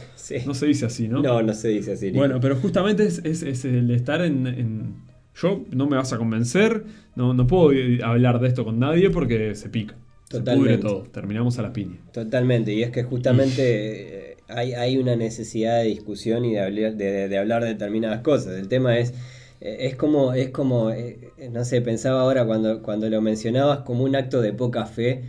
[0.46, 1.22] no se dice así, ¿no?
[1.22, 2.10] No, no se dice así.
[2.10, 4.96] Bueno, pero justamente es, el estar en,
[5.34, 7.70] Yo no me vas a convencer, no, no puedo
[8.04, 9.96] hablar de esto con nadie porque se pica.
[10.28, 10.72] Totalmente.
[10.72, 11.98] Se pudre todo, terminamos a la piña.
[12.12, 16.96] Totalmente, y es que justamente eh, hay, hay, una necesidad de discusión y de hablar
[16.96, 18.58] de, de hablar de determinadas cosas.
[18.58, 19.12] El tema es
[19.64, 24.16] es como, es como eh, no sé, pensaba ahora cuando, cuando lo mencionabas como un
[24.16, 25.22] acto de poca fe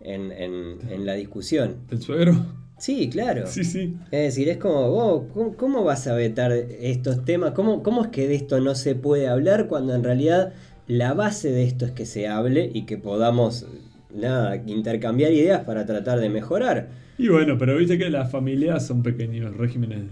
[0.00, 1.76] en, la discusión.
[1.90, 2.34] ¿El suegro?
[2.78, 3.46] Sí, claro.
[3.46, 3.96] Sí, sí.
[4.10, 7.52] Es decir, es como, vos, ¿cómo, vas a vetar estos temas?
[7.52, 10.52] ¿Cómo, ¿Cómo es que de esto no se puede hablar cuando en realidad
[10.86, 13.66] la base de esto es que se hable y que podamos
[14.14, 16.88] nada, intercambiar ideas para tratar de mejorar.
[17.18, 20.02] Y bueno, pero viste que las familias son pequeños regímenes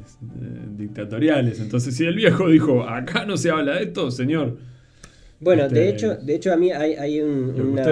[0.42, 1.60] eh, dictatoriales.
[1.60, 4.58] Entonces, si el viejo dijo, acá no se habla de esto, señor.
[5.38, 7.84] Bueno, Este, de hecho, de hecho a mí hay, hay un- una,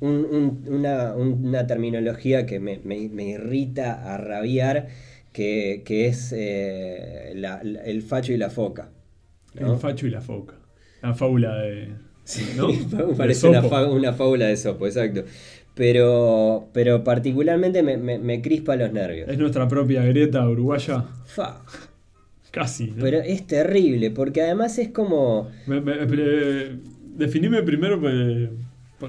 [0.00, 4.88] un- un- una, una terminología que me, me- me irrita a rabiar,
[5.32, 8.90] que, que es eh, la- la- el facho y la foca.
[9.60, 9.74] ¿no?
[9.74, 10.54] El facho y la foca.
[11.02, 11.88] La fábula de.
[12.56, 12.66] ¿no?
[12.72, 13.74] De Parece una, Sopo.
[13.74, 15.22] fa- una fábula de sopo, exacto.
[15.76, 19.28] Pero, pero particularmente me, me- me crispa los nervios.
[19.28, 21.04] Es nuestra propia grieta uruguaya.
[21.26, 21.62] Fa.
[22.50, 22.86] Casi.
[22.92, 23.02] ¿no?
[23.02, 25.50] Pero es terrible, porque además es como...
[25.66, 26.78] Me- eh,
[27.14, 28.10] definime primero, por-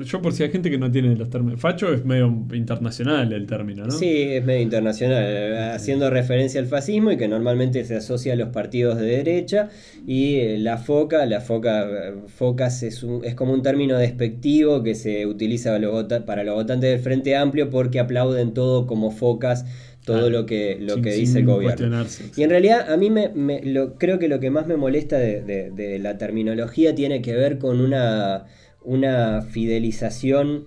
[0.05, 1.61] yo por si hay gente que no tiene los términos.
[1.61, 3.91] Facho es medio internacional el término, ¿no?
[3.91, 8.35] Sí, es medio internacional, eh, haciendo referencia al fascismo y que normalmente se asocia a
[8.35, 9.69] los partidos de derecha.
[10.05, 11.87] Y eh, la foca, la foca,
[12.27, 16.43] focas es, un- es como un término despectivo que se utiliza para los, vota- para
[16.43, 19.65] los votantes del Frente Amplio porque aplauden todo como focas,
[20.05, 20.29] todo Claro.
[20.31, 22.05] lo que, lo Sin- que dice el gobierno.
[22.35, 25.17] Y en realidad a mí me, me- lo, creo que lo que más me molesta
[25.17, 28.45] de, de- de la terminología tiene que ver con una,
[28.87, 30.65] una fidelización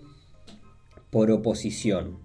[1.11, 2.19] por oposición.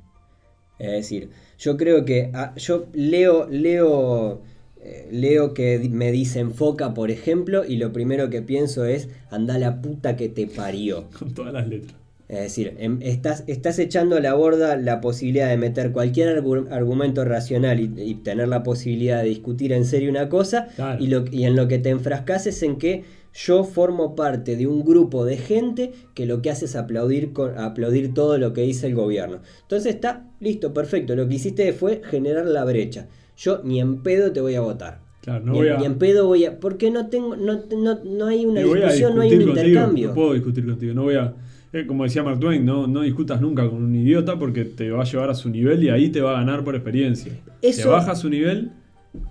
[0.78, 4.42] Es decir, yo creo que ah, yo leo, leo,
[4.82, 9.58] eh, leo que me dicen foca, por ejemplo, y lo primero que pienso es anda
[9.58, 11.06] la puta que te parió.
[11.18, 11.96] Con todas las letras.
[12.28, 16.68] Es decir, em- estás, estás echando a la borda la posibilidad de meter cualquier argu-
[16.72, 21.02] argumento racional y, y tener la posibilidad de discutir en serio una cosa Claro.
[21.04, 23.04] y, lo, y en lo que te enfrascas es en que
[23.36, 27.58] yo formo parte de un grupo de gente que lo que hace es aplaudir, con,
[27.58, 29.40] aplaudir todo lo que dice el gobierno.
[29.64, 31.16] Entonces está listo, perfecto.
[31.18, 33.10] Lo que hiciste fue generar la brecha.
[33.36, 35.02] Yo ni en pedo te voy a votar.
[35.22, 35.78] Claro, no ni, voy a.
[35.78, 36.60] ni en pedo voy a...
[36.60, 40.08] Porque no, tengo, no, no, no hay una discusión, no hay un contigo, intercambio.
[40.10, 40.94] No puedo discutir contigo.
[40.94, 41.34] No voy a.
[41.74, 45.02] eh, como decía Mark Twain, no, no discutas nunca con un idiota porque te va
[45.02, 47.34] a llevar a su nivel y ahí te va a ganar por experiencia.
[47.60, 48.72] Te Eso- baja a su nivel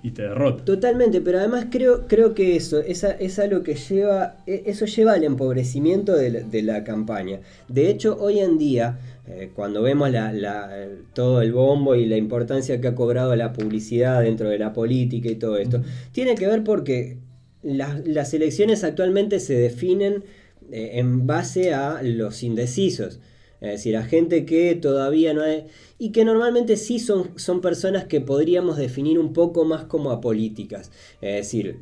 [0.02, 0.64] y te derrota.
[0.64, 5.12] Totalmente, pero además creo, creo que eso esa, es algo que lleva, e- eso lleva
[5.12, 7.40] al empobrecimiento de la, de la campaña.
[7.68, 10.70] De hecho, hoy en día, eh, cuando vemos la, la-
[11.12, 15.28] todo el bombo y la importancia que ha cobrado la publicidad dentro de la política
[15.30, 17.18] y todo esto, tiene que ver porque
[17.62, 20.24] las, las elecciones actualmente se definen
[20.70, 23.20] eh, en base a los indecisos.
[23.64, 25.64] Es decir, a gente que todavía no hay...
[25.98, 30.90] Y que normalmente sí son, son personas que podríamos definir un poco más como apolíticas.
[31.22, 31.78] Es decir,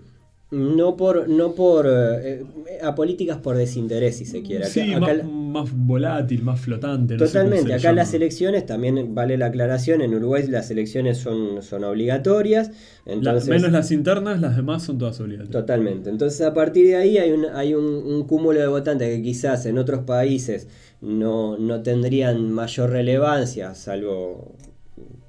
[0.52, 1.28] no por...
[1.28, 2.44] No por eh,
[2.82, 4.64] apolíticas por desinterés, si se quiere.
[4.64, 7.14] Acá- Sí, acá más, volátil, más flotante.
[7.16, 7.96] no Totalmente, acá llama.
[7.96, 12.70] las elecciones, también vale la aclaración, en Uruguay las elecciones son, son obligatorias.
[13.04, 15.52] La- Entonces, menos las internas, las demás son todas obligatorias.
[15.60, 16.10] Totalmente.
[16.10, 19.66] Entonces, a partir de ahí hay un, hay un, un cúmulo de votantes que quizás
[19.66, 20.68] en otros países
[21.00, 24.54] no, no tendrían mayor relevancia, salvo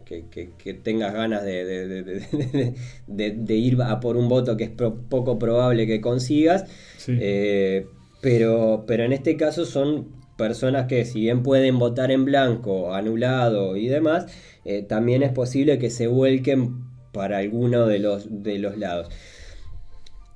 [0.06, 2.74] que, que- que tengas ganas de, de- de- de-
[3.08, 6.66] de- de ir a por un voto que es pro- poco probable que consigas.
[6.98, 7.18] Sí.
[7.20, 7.88] Eh,
[8.22, 13.76] pero, pero en este caso son personas que si bien pueden votar en blanco, anulado
[13.78, 14.26] y demás,
[14.66, 19.10] eh, también es posible que se vuelquen para alguno de los, de los lados.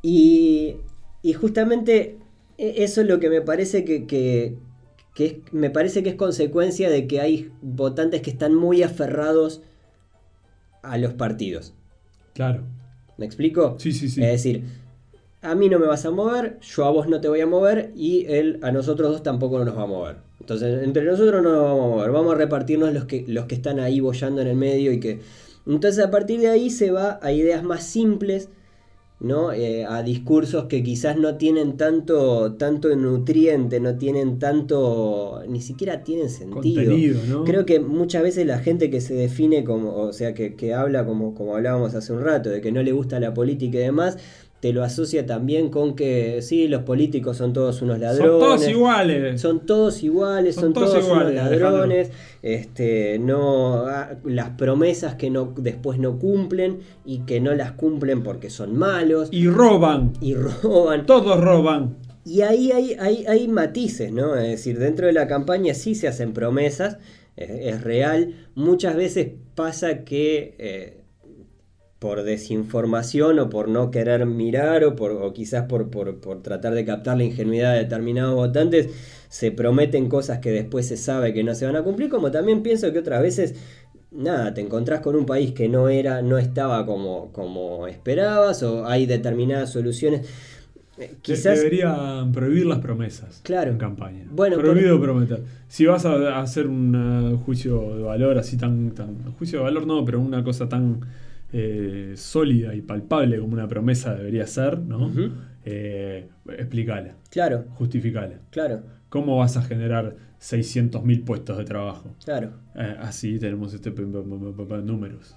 [0.01, 0.75] Y,
[1.23, 2.17] y justamente
[2.57, 4.55] e- eso es lo que me parece que, que-
[5.17, 9.63] que es, me parece que es consecuencia de que hay votantes que están muy aferrados
[10.83, 11.73] a los partidos.
[12.35, 12.61] Claro.
[13.17, 13.77] ¿Me explico?
[13.79, 14.21] Sí, sí, sí.
[14.21, 14.65] Es decir,
[15.41, 17.93] a mí no me vas a mover, yo a vos no te voy a mover
[17.95, 20.17] y él a nosotros dos tampoco nos va a mover.
[20.39, 23.55] Entonces, entre nosotros no nos vamos a mover, vamos a repartirnos los que, los que
[23.55, 25.21] están ahí bollando en el medio y que...
[25.65, 28.49] Entonces, a partir de ahí se va a ideas más simples,
[29.19, 29.51] ¿no?
[29.51, 35.41] Eh, a discursos que quizás no tienen tanto, tanto nutriente, no tienen tanto...
[35.47, 37.43] ni siquiera tienen sentido.
[37.43, 41.05] Creo que muchas veces la gente que se define como, o sea, que, que habla
[41.05, 44.17] como, como hablábamos hace un rato, de que no le gusta la política y demás,
[44.59, 48.31] te lo asocia también con que sí, los políticos son todos unos ladrones.
[48.31, 49.41] Son todos iguales.
[49.41, 55.29] Son todos iguales, son, Son todos, todos unos ladrones, este, no, ah, las promesas que
[55.29, 60.13] no, después no cumplen y que no las cumplen porque son malos Y roban.
[60.21, 61.05] y roban.
[61.05, 61.97] Todos roban.
[62.25, 64.35] Y ahí hay, hay, hay matices, ¿no?
[64.35, 66.97] Es decir, dentro de la campaña sí se hacen promesas,
[67.35, 68.33] es, es real.
[68.55, 70.97] Muchas veces pasa que eh,
[71.99, 76.73] por desinformación o por no querer mirar o, por, o quizás por, por, por tratar
[76.75, 78.89] de captar la ingenuidad de determinados votantes,
[79.29, 82.61] se prometen cosas que después se sabe que no se van a cumplir, como también
[82.63, 83.55] pienso que otras veces
[84.11, 88.85] nada, te encontrás con un país que no era, no estaba como, como esperabas, o
[88.87, 90.27] hay determinadas soluciones.
[90.97, 93.71] Eh, quizás Deberían prohibir las promesas Claro.
[93.71, 94.25] en campaña.
[94.31, 95.43] Bueno, Prohibido prometer.
[95.67, 99.31] Si vas a, a hacer un eh, juicio de valor así tan, tan.
[99.33, 101.01] Juicio de valor no, pero una cosa tan
[101.53, 105.07] eh, sólida y palpable como una promesa debería ser, ¿no?
[105.07, 105.31] Ujú.
[105.65, 108.39] Eh, explícala, claro, justificala.
[108.51, 112.13] claro, ¿Cómo vas a generar 600.000 puestos de trabajo?
[112.23, 115.35] claro, Eh, así tenemos este números.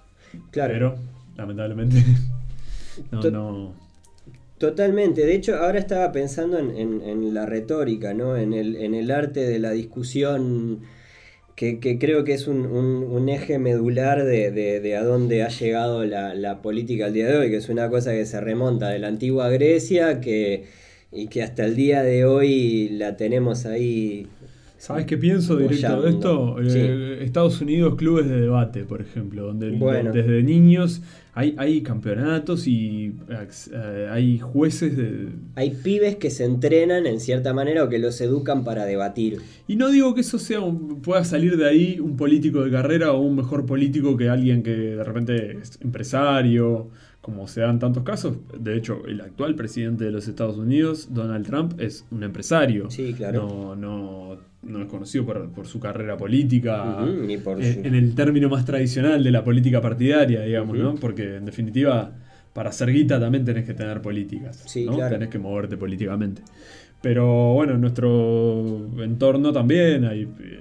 [0.51, 0.73] claro.
[0.73, 0.94] Pero,
[1.37, 1.96] lamentablemente,
[3.12, 3.75] no, To- no.
[4.59, 5.25] Totalmente.
[5.25, 8.37] De hecho, ahora estaba pensando en, en- en la retórica, ¿no?
[8.37, 10.81] En el, en el arte de la discusión,
[11.61, 15.49] que, que creo que es un, un- eje medular de, de- de a dónde ha
[15.49, 18.88] llegado la, la política al día de hoy, que es una cosa que se remonta
[18.88, 20.64] de la antigua Grecia, que,
[21.12, 24.27] y que hasta el día de hoy la tenemos ahí.
[24.81, 26.57] ¿Sabes qué pienso directo de esto?
[26.62, 30.11] Eh, Estados Unidos, clubes de debate, por ejemplo, donde Bueno.
[30.11, 31.03] desde niños
[31.35, 35.29] hay, hay campeonatos y eh, hay jueces de...
[35.55, 39.37] Hay pibes que se entrenan en cierta manera o que los educan para debatir.
[39.69, 43.12] Y no digo que eso sea un- pueda salir de ahí un político de carrera
[43.12, 46.88] o un mejor político que alguien que de repente es empresario,
[47.20, 48.37] como se dan tantos casos.
[48.59, 52.90] De hecho, el actual presidente de los Estados Unidos, Donald Trump, es un empresario.
[52.90, 53.46] Sí, claro.
[53.46, 57.02] No, no, no es conocido por, por su carrera política.
[57.04, 60.78] Ujú, ni por eh, su- En el término más tradicional de la política partidaria, digamos.
[60.78, 60.94] ¿no?
[60.94, 62.11] Porque en definitiva,
[62.54, 64.62] para ser guita también tenés que tener políticas.
[64.66, 64.94] Sí, ¿no?
[64.96, 65.14] claro.
[65.14, 66.42] Tenés que moverte políticamente.
[67.02, 70.61] Pero bueno, en nuestro entorno también hay eh,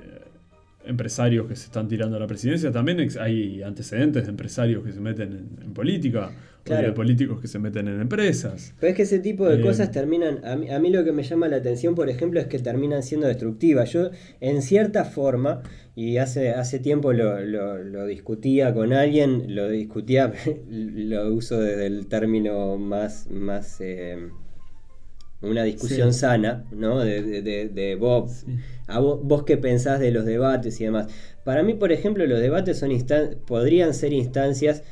[0.90, 2.72] empresarios que se están tirando a la presidencia.
[2.72, 6.32] También hay antecedentes de empresarios que se meten en, en política.
[6.68, 8.74] o de políticos que se meten en empresas.
[8.80, 11.12] Pero es que ese tipo de Eh, cosas terminan, a mí, a mí lo que
[11.12, 13.92] me llama la atención, por ejemplo, es que terminan siendo destructivas.
[13.94, 15.62] Yo, en cierta forma,
[15.96, 20.32] y hace, hace tiempo lo, lo- lo discutía con alguien, lo discutía,
[20.70, 24.30] lo uso desde el término más, más eh,
[25.42, 26.20] una discusión Sí.
[26.20, 27.00] sana, ¿no?
[27.00, 27.98] De, de, de- de
[28.28, 28.46] Sí.
[28.88, 31.08] a vos, vos qué pensás de los debates y demás.
[31.44, 34.84] Para mí, por ejemplo, los debates son instan- podrían ser instancias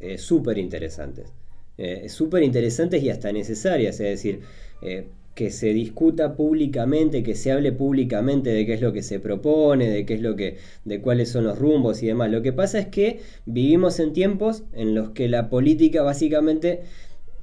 [0.00, 1.32] eh, súper interesantes.
[1.78, 3.94] Eh, súper interesantes y hasta necesarias.
[4.00, 4.40] Es decir,
[4.82, 9.18] eh, que se discuta públicamente, que se hable públicamente de qué es lo que se
[9.18, 12.30] propone, de qué es lo que, de cuáles son los rumbos y demás.
[12.30, 16.82] Lo que pasa es que vivimos en tiempos en los que la política básicamente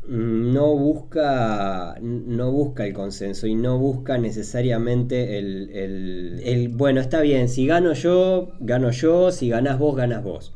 [0.07, 7.21] no busca, no busca el consenso y no busca necesariamente el, el- el, bueno, está
[7.21, 10.53] bien, si gano yo, gano yo, si ganás vos, ganás vos.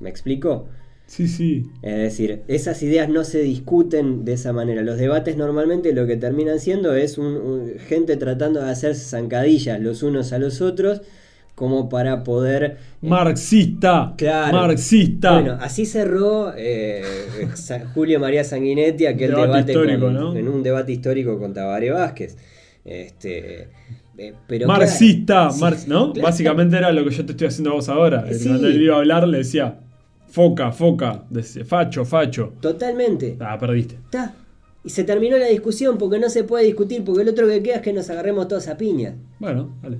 [0.00, 0.68] ¿Me explico?
[1.06, 1.66] Sí, sí.
[1.82, 4.82] Es decir, esas ideas no se discuten de esa manera.
[4.82, 9.80] Los debates normalmente lo que terminan siendo es un- un- gente tratando de hacerse zancadillas
[9.80, 11.02] los unos a los otros
[11.60, 12.78] como para poder...
[13.02, 14.14] Marxista.
[14.16, 14.56] Claro.
[14.56, 15.34] Marxista.
[15.34, 17.02] Bueno, así cerró eh,
[17.94, 20.34] Julio María Sanguinetti aquel Debate debate, histórico, con- ¿no?
[20.34, 22.38] en un debate histórico con Tabaré Vázquez.
[22.82, 23.68] Este,
[24.16, 26.12] eh, pero Marxista, claro, sí, ¿no?
[26.14, 26.26] claro.
[26.28, 28.24] Básicamente era lo que yo te estoy haciendo a vos ahora.
[28.32, 28.48] Sí.
[28.48, 29.80] Cuando él iba a hablar le decía,
[30.28, 32.54] foca, foca, decía, facho, facho.
[32.62, 33.36] Totalmente.
[33.38, 33.96] Ah, perdiste.
[33.96, 34.32] Está.
[34.82, 37.74] Y se terminó la discusión porque no se puede discutir, porque el otro que queda
[37.76, 39.14] es que nos agarremos todos a piña.
[39.38, 39.98] Bueno, dale.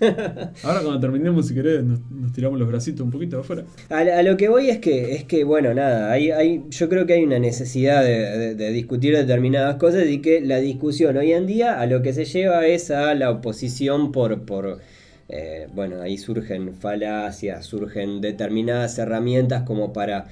[0.62, 2.00] Ahora cuando terminemos, si querés, nos,
[2.32, 3.64] tiramos los bracitos un poquito afuera.
[3.88, 7.14] A, lo que voy es que, es que bueno, nada, hay, hay, yo creo que
[7.14, 11.86] hay una necesidad de discutir determinadas cosas y que la discusión hoy en día a
[11.86, 14.80] lo que se lleva es a la oposición por, por
[15.28, 20.26] eh, bueno, ahí surgen falacias, surgen determinadas herramientas como para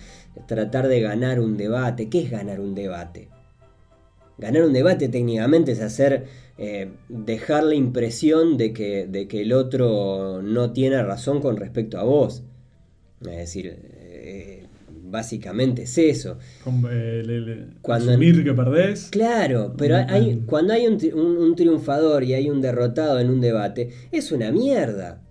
[0.47, 2.11] tratar de ganar un debate.
[2.11, 3.29] ¿Qué es ganar un debate?
[4.41, 6.25] Ganar un debate técnicamente es hacer,
[6.59, 11.99] eh, dejar la impresión de que, de que el otro no tiene razón con respecto
[11.99, 12.43] a vos.
[13.21, 14.65] Es decir, eh,
[15.05, 16.39] básicamente es eso.
[16.65, 19.09] Con, eh, le- le- Cuando- asumir que perdés.
[19.11, 23.41] Claro, pero hay, cuando hay un, un- un triunfador y hay un derrotado en un
[23.41, 25.23] debate, es una mierda.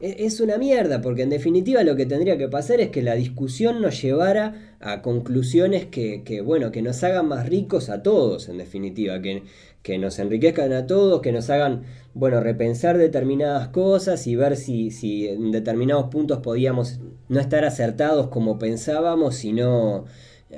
[0.00, 3.14] E- Es una mierda, porque en definitiva lo que tendría que pasar es que la
[3.14, 8.58] discusión nos llevara a conclusiones que, bueno, que nos hagan más ricos a todos, en
[8.58, 9.42] definitiva, que,
[9.82, 11.82] que nos enriquezcan a todos, que nos hagan,
[12.14, 18.28] bueno, repensar determinadas cosas y ver si, si en determinados puntos podíamos no estar acertados
[18.28, 20.06] como pensábamos, sino,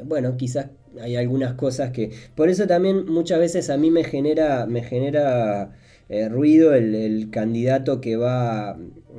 [0.04, 0.68] bueno, quizás
[1.00, 2.10] hay algunas cosas que...
[2.34, 5.72] Por eso también muchas veces a mí me genera, me genera
[6.08, 8.78] eh, ruido el candidato que va,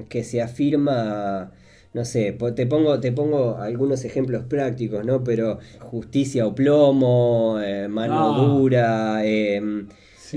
[0.09, 1.51] que se afirma,
[1.93, 5.23] no sé, te pongo, te pongo algunos ejemplos prácticos, ¿no?
[5.23, 8.37] Pero justicia o plomo, eh, mano Ah.
[8.37, 9.87] dura, em,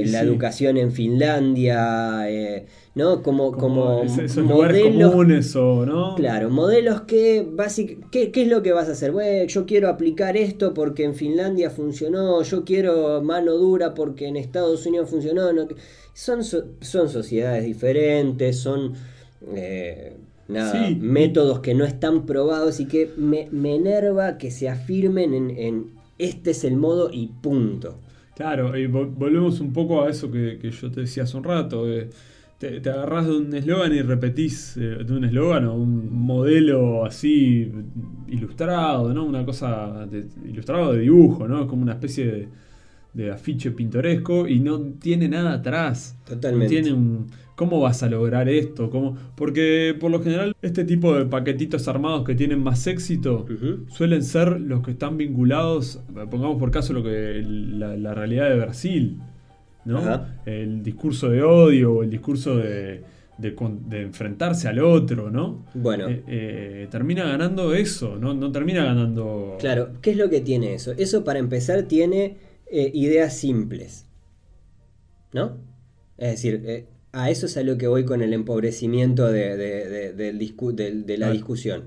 [0.04, 3.22] la educación en Finlandia, eh, ¿no?
[3.22, 6.14] Como, como, esos modelos, comunes o, ¿no?
[6.16, 9.12] Claro, modelos que básicamente, ¿qué, es lo que vas a hacer?
[9.12, 14.36] Bueno, yo quiero aplicar esto porque en Finlandia funcionó, yo quiero mano dura porque en
[14.36, 15.48] Estados Unidos funcionó.
[16.12, 18.94] son, son sociedades diferentes, son...
[19.54, 20.16] Eh,
[20.48, 26.52] nada, métodos que no están probados y que me, enerva que se afirmen en, este
[26.52, 27.98] es el modo y punto.
[28.34, 31.90] Claro, y volvemos un poco a eso que, yo te decía hace un rato.
[31.90, 32.10] Eh,
[32.58, 37.04] te, te, agarrás de un eslogan y repetís eh, de un eslogan o un modelo
[37.04, 37.70] así
[38.28, 39.24] ilustrado, ¿no?
[39.24, 40.06] Una cosa
[40.46, 41.66] ilustrado de dibujo, ¿no?
[41.66, 42.48] Como una especie de,
[43.16, 46.18] de afiche pintoresco y no tiene nada atrás.
[46.26, 46.68] Totalmente.
[46.68, 47.26] tiene un
[47.56, 48.90] ¿Cómo vas a lograr esto?
[48.90, 49.16] ¿Cómo?
[49.34, 53.46] Porque por lo general este tipo de paquetitos armados que tienen más éxito
[53.88, 59.22] suelen ser los que están vinculados, pongamos por caso lo que la, realidad de Brasil,
[59.86, 60.26] ¿no?
[60.44, 63.02] El discurso de odio o el discurso de,
[63.90, 65.64] enfrentarse al otro, ¿no?
[65.72, 66.08] Bueno.
[66.10, 68.34] Eh, eh, termina ganando eso, ¿no?
[68.34, 69.56] No termina ganando...
[69.58, 70.92] Claro, ¿qué es lo que tiene eso?
[70.92, 72.36] Eso para empezar tiene
[72.70, 74.04] eh, ideas simples,
[75.32, 75.56] ¿no?
[76.18, 76.86] Es decir,
[77.16, 81.84] a eso es a lo que voy con el empobrecimiento de, de, la discusión.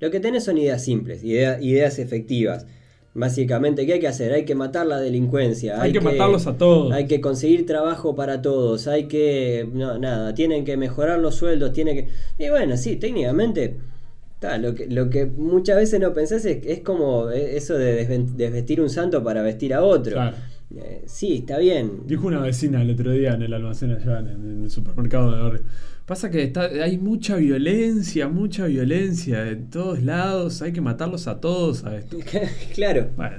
[0.00, 2.66] Lo que tenés son ideas simples, ideas efectivas.
[3.12, 4.32] Básicamente, ¿qué hay que hacer?
[4.32, 5.80] Hay que matar la delincuencia.
[5.82, 6.92] Hay, que, matarlos a todos.
[6.94, 8.88] Hay que conseguir trabajo para todos.
[8.88, 9.68] Hay que.
[9.70, 11.72] No, nada, tienen que mejorar los sueldos.
[11.72, 12.08] Tienen que.
[12.42, 13.76] Y bueno, sí, técnicamente.
[14.58, 18.88] lo, que, lo que muchas veces no pensás es, es como eso de desvestir un
[18.88, 20.20] santo para vestir a otro.
[20.76, 22.02] Eh, sí, está bien.
[22.06, 25.62] Dijo una vecina el otro día en el almacén allá, en, el supermercado de barrio.
[26.06, 31.40] Pasa que está, hay mucha violencia, mucha violencia en todos lados, hay que matarlos a
[31.40, 32.18] todos a esto.
[32.74, 33.08] claro.
[33.16, 33.36] Bueno,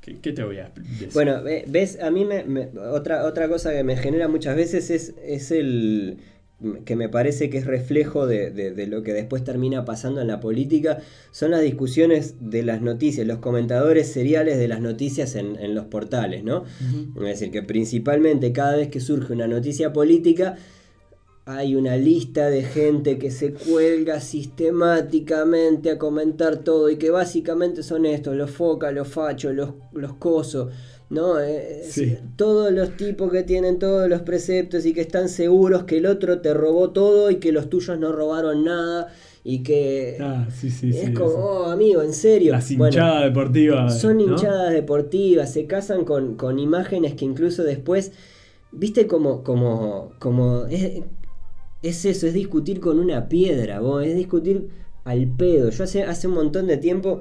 [0.00, 1.10] ¿qué, te voy a decir?
[1.12, 5.50] Bueno, ves, a mí me, otra, otra cosa que me genera muchas veces es, es
[5.50, 6.18] el
[6.84, 10.98] que me parece que es reflejo de, lo que después termina pasando en la política,
[11.30, 16.44] son las discusiones de las noticias, los comentadores seriales de las noticias en, los portales,
[16.44, 16.64] ¿no?
[17.16, 20.56] Es decir, que principalmente cada vez que surge una noticia política,
[21.44, 27.82] hay una lista de gente que se cuelga sistemáticamente a comentar todo y que básicamente
[27.82, 30.72] son estos, los focas, los fachos, los, los cosos
[31.12, 31.38] ¿no?
[31.38, 31.82] Eh,
[32.36, 36.40] todos los tipos que tienen todos los preceptos y que están seguros que el otro
[36.40, 39.08] te robó todo y que los tuyos no robaron nada
[39.44, 42.52] y que ah, es como, oh, amigo, en serio.
[42.52, 44.00] Las hinchadas deportivas.
[44.00, 48.12] Son hinchadas deportivas, se casan con, imágenes que incluso después,
[48.70, 51.02] viste como, como, como es,
[51.82, 54.70] es, eso, es discutir con una piedra, vos, es discutir
[55.04, 55.68] al pedo.
[55.68, 57.20] Yo hace, hace un montón de tiempo,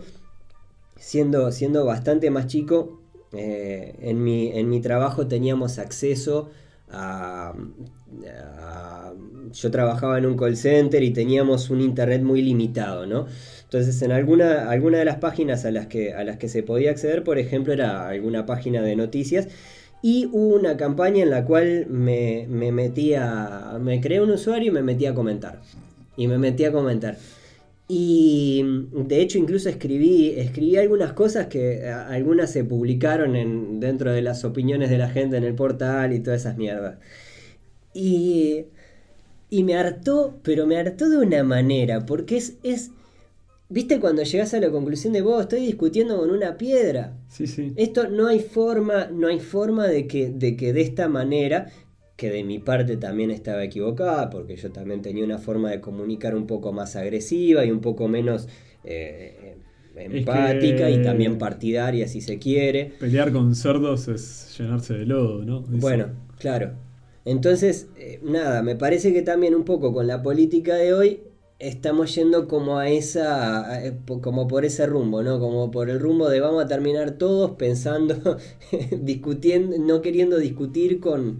[0.96, 3.01] siendo, siendo bastante más chico,
[3.34, 6.50] eh, en, mi, en mi trabajo teníamos acceso
[6.90, 7.54] a,
[9.54, 13.28] Yo trabajaba en un call center y teníamos un internet muy limitado, ¿no?
[13.64, 16.92] Entonces en alguna, alguna de las páginas a las, que, a las que se podía
[16.92, 19.48] acceder, por ejemplo, era alguna página de noticias.
[20.04, 24.74] Y hubo una campaña en la cual me, me metía, me creé un usuario y
[24.74, 25.62] me metí a comentar.
[26.18, 27.18] Y me metí a comentar.
[27.94, 28.64] Y
[28.94, 34.46] de hecho incluso escribí, escribí algunas cosas que algunas se publicaron en, dentro de las
[34.46, 37.00] opiniones de la gente en el portal y todas esas mierdas.
[37.94, 38.68] Y,
[39.50, 42.92] y me hartó, pero me hartó de una manera, porque es, es,
[43.68, 47.18] viste cuando llegas a la conclusión de vos, estoy discutiendo con una piedra.
[47.28, 47.74] Sí, sí.
[47.76, 51.68] Esto no hay forma, no hay forma de que, de que de esta manera
[52.22, 56.36] que de mi parte también estaba equivocada, porque yo también tenía una forma de comunicar
[56.36, 58.48] un poco más agresiva y un poco menos
[58.84, 59.56] eh,
[59.96, 62.94] empática y también partidaria, si se quiere.
[63.00, 65.62] Pelear con cerdos es llenarse de lodo, ¿no?
[65.62, 66.74] Bueno, claro.
[67.26, 71.22] Entonces, eh, nada, me parece que también un poco con la política de hoy
[71.58, 75.40] estamos yendo como a esa, como por ese rumbo, ¿no?
[75.40, 78.38] Como por el rumbo de vamos a terminar todos pensando,
[79.02, 81.40] discutiendo, no queriendo discutir con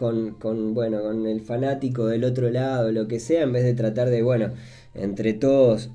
[0.00, 4.08] con, bueno, con el fanático del otro lado, lo que sea, en vez de tratar
[4.08, 4.54] de, bueno,
[4.94, 5.90] entre todos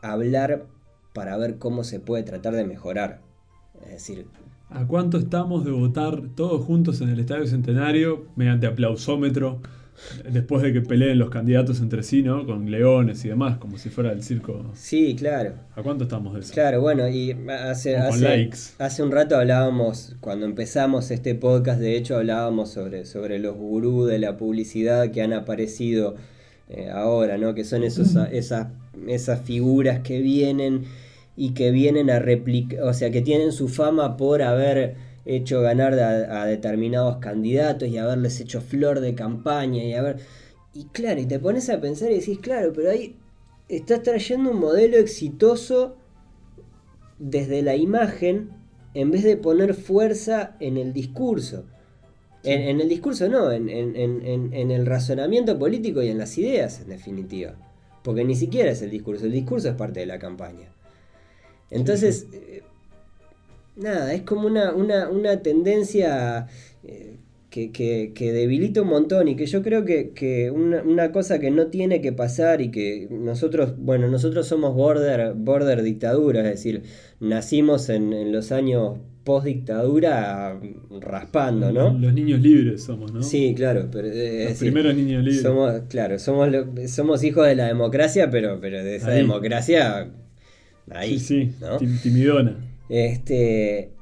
[0.00, 0.66] hablar
[1.12, 3.20] para ver cómo se puede tratar de mejorar.
[3.82, 4.26] Es decir,
[4.70, 9.60] ¿a cuánto estamos de votar todos juntos en el Estadio Centenario mediante aplausómetro?
[10.28, 12.46] Después de que peleen los candidatos entre sí, ¿no?
[12.46, 14.70] Con leones y demás, como si fuera el circo.
[14.74, 15.54] Sí, claro.
[15.76, 16.52] ¿A cuánto estamos de eso?
[16.52, 22.16] Claro, bueno, y hace, hace, hace, un rato hablábamos, cuando empezamos este podcast, de hecho
[22.16, 26.16] hablábamos sobre, sobre los gurús de la publicidad que han aparecido
[26.68, 27.54] eh, ahora, ¿no?
[27.54, 28.68] Que son esos, esas,
[29.06, 30.84] esas figuras que vienen
[31.36, 34.94] y que vienen a replicar, o sea, que tienen su fama por haber
[35.24, 40.18] hecho ganar a, a determinados candidatos y haberles hecho flor de campaña y haber...
[40.72, 43.16] Y claro, y te pones a pensar y decís, claro, pero ahí
[43.68, 45.96] estás trayendo un modelo exitoso
[47.18, 48.50] desde la imagen
[48.94, 51.66] en vez de poner fuerza en el discurso.
[52.42, 57.54] En, el discurso no, en, el razonamiento político y en las ideas, en definitiva.
[58.02, 60.72] Porque ni siquiera es el discurso, el discurso es parte de la campaña.
[61.68, 62.62] Entonces, eh,
[63.76, 66.46] nada, es como una, una, tendencia
[66.84, 67.16] eh,
[67.50, 72.12] que, debilita un montón y que yo creo que, una, cosa que no tiene que
[72.12, 76.82] pasar y que nosotros, bueno, nosotros somos border, border dictadura, es decir,
[77.18, 80.58] nacimos en, los años post dictadura
[81.00, 81.92] raspando, ¿no?
[81.98, 83.22] Los niños libres somos, ¿no?
[83.22, 83.88] Sí, claro.
[83.92, 85.42] Pero, los primeros niños libres.
[85.42, 86.48] Somos, claro, somos,
[86.86, 90.10] somos hijos de la democracia, pero, pero de esa democracia
[90.90, 91.18] ahí.
[91.18, 92.69] Sí, sí, timidona.
[92.90, 93.92] Este,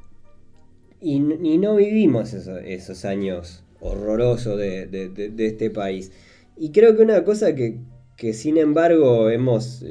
[1.03, 6.11] y, no vivimos esos años horrorosos de, este país.
[6.57, 7.79] Y creo que una cosa que,
[8.33, 9.85] sin embargo hemos,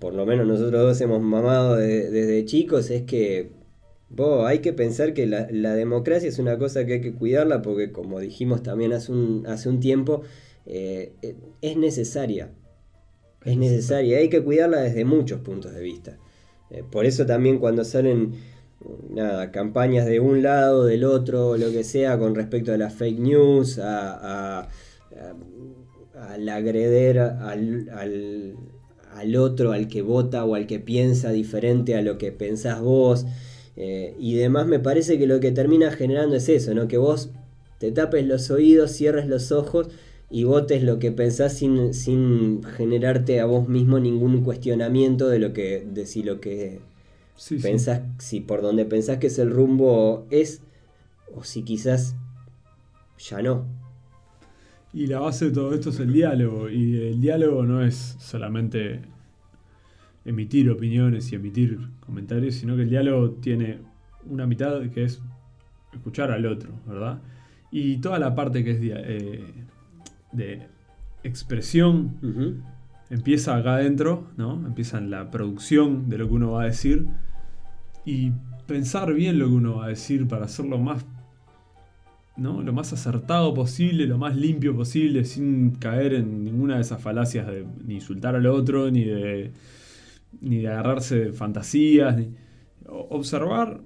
[0.00, 3.52] por lo menos nosotros dos hemos mamado desde chicos, es que
[4.46, 8.18] hay que pensar que la, democracia es una cosa que hay que cuidarla porque como
[8.18, 10.22] dijimos también hace un, hace un tiempo,
[10.66, 11.12] eh,
[11.62, 12.50] es necesaria.
[13.44, 16.18] Es necesaria, hay que cuidarla desde muchos puntos de vista.
[16.74, 18.32] Eh, por eso también cuando salen
[19.10, 23.18] nada, campañas de un lado, del otro, lo que sea, con respecto a las fake
[23.20, 24.68] news, a,
[26.18, 27.88] al agreder al,
[29.12, 33.24] al, otro, al que vota o al que piensa diferente a lo que pensás vos.
[33.76, 36.88] Eh, y demás, me parece que lo que termina generando es eso, ¿no?
[36.88, 37.30] Que vos
[37.78, 39.88] te tapes los oídos, cierres los ojos
[40.34, 45.52] y votes lo que pensás sin, sin generarte a vos mismo ningún cuestionamiento de lo
[45.52, 46.80] que, de si lo que
[47.62, 50.60] pensás, si por donde pensás que es el rumbo es,
[51.32, 52.16] o si quizás
[53.16, 53.64] ya no.
[54.92, 59.02] Y la base de todo esto es el diálogo, y el diálogo no es solamente
[60.24, 63.78] emitir opiniones y emitir comentarios, sino que el diálogo tiene
[64.28, 65.22] una mitad que es
[65.92, 67.22] escuchar al otro, ¿verdad?
[67.70, 69.44] Y toda la parte que es eh,
[70.34, 70.68] de
[71.22, 72.62] expresión
[73.10, 74.66] empieza acá adentro, ¿no?
[74.66, 77.06] Empieza en la producción de lo que uno va a decir
[78.04, 78.32] y
[78.66, 81.04] pensar bien lo que uno va a decir para hacerlo más
[82.36, 82.62] ¿no?
[82.62, 87.46] lo más acertado posible, lo más limpio posible, sin caer en ninguna de esas falacias
[87.46, 89.52] de ni insultar al otro, ni de,
[90.40, 92.16] ni de agarrarse de fantasías.
[92.86, 93.80] Observar,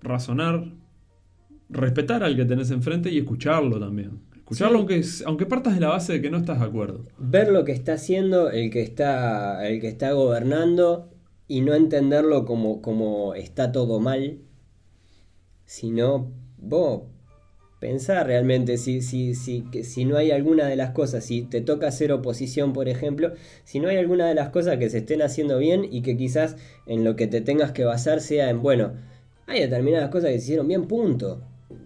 [0.00, 0.64] razonar,
[1.68, 4.20] respetar al que tenés enfrente y escucharlo también.
[4.44, 7.06] Escucharlo aunque, aunque partas de la base de que no estás de acuerdo.
[7.16, 11.08] Ver lo que está haciendo el que está, el que está gobernando
[11.48, 14.40] y no entenderlo como, como está todo mal,
[15.64, 17.04] sino vos
[17.80, 21.86] pensar realmente si, si, si, si no hay alguna de las cosas, si te toca
[21.86, 23.32] hacer oposición, por ejemplo,
[23.64, 26.56] si no hay alguna de las cosas que se estén haciendo bien y que quizás
[26.86, 28.92] en lo que te tengas que basar sea en, bueno,
[29.46, 31.42] hay determinadas cosas que se hicieron bien, punto.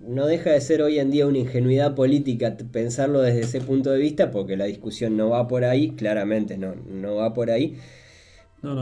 [0.07, 3.99] No deja de ser hoy en día una ingenuidad política pensarlo desde ese punto de
[3.99, 7.77] vista, porque la discusión no va por ahí, claramente no, no va por ahí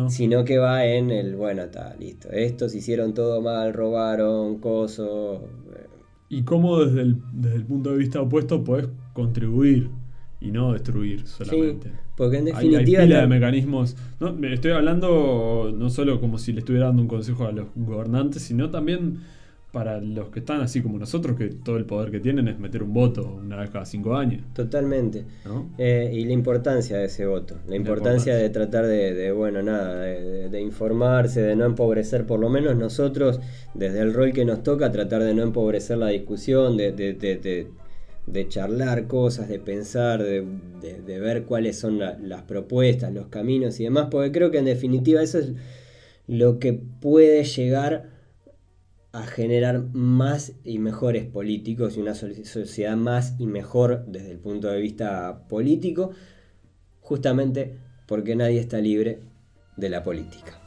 [0.09, 2.31] Sino que va en el, bueno, está, listo.
[2.31, 5.45] Estos hicieron todo mal, robaron, coso.
[5.75, 5.87] Eh.
[6.31, 9.91] Y cómo desde el, desde el punto de vista opuesto podés contribuir
[10.41, 11.91] y no destruir solamente.
[12.17, 13.01] porque en definitiva.
[13.03, 13.97] Hay, pila de mecanismos.
[14.19, 18.43] No, estoy hablando no solo como si le estuviera dando un consejo a los gobernantes,
[18.43, 19.19] sino también
[19.77, 22.83] para los que están así como nosotros, que todo el poder que tienen es meter
[22.83, 24.43] un voto una vez cada cinco años.
[24.55, 25.27] Totalmente.
[25.77, 30.61] Eh, y la importancia de ese voto, la importancia, de tratar de, bueno, nada, de,
[30.63, 33.39] informarse, de no empobrecer, por lo menos nosotros,
[33.75, 37.69] desde el rol que nos toca, tratar de no empobrecer la discusión, de,
[38.49, 44.33] charlar cosas, de pensar, de, ver cuáles son las propuestas, los caminos y demás, porque
[44.33, 45.53] creo que en definitiva eso es
[46.27, 48.16] lo que puede llegar
[49.17, 54.69] a generar más y mejores políticos y una sociedad más y mejor desde el punto
[54.69, 56.11] de vista político,
[57.01, 59.21] justamente porque nadie está libre
[59.79, 60.61] de la política.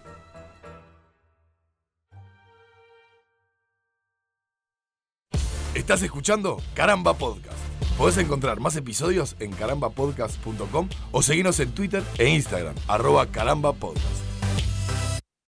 [5.76, 7.60] Estás escuchando Caramba Podcast.
[8.00, 14.29] Podés encontrar más episodios en carambapodcast.com o seguirnos en Twitter e Instagram, arroba carambapodcast.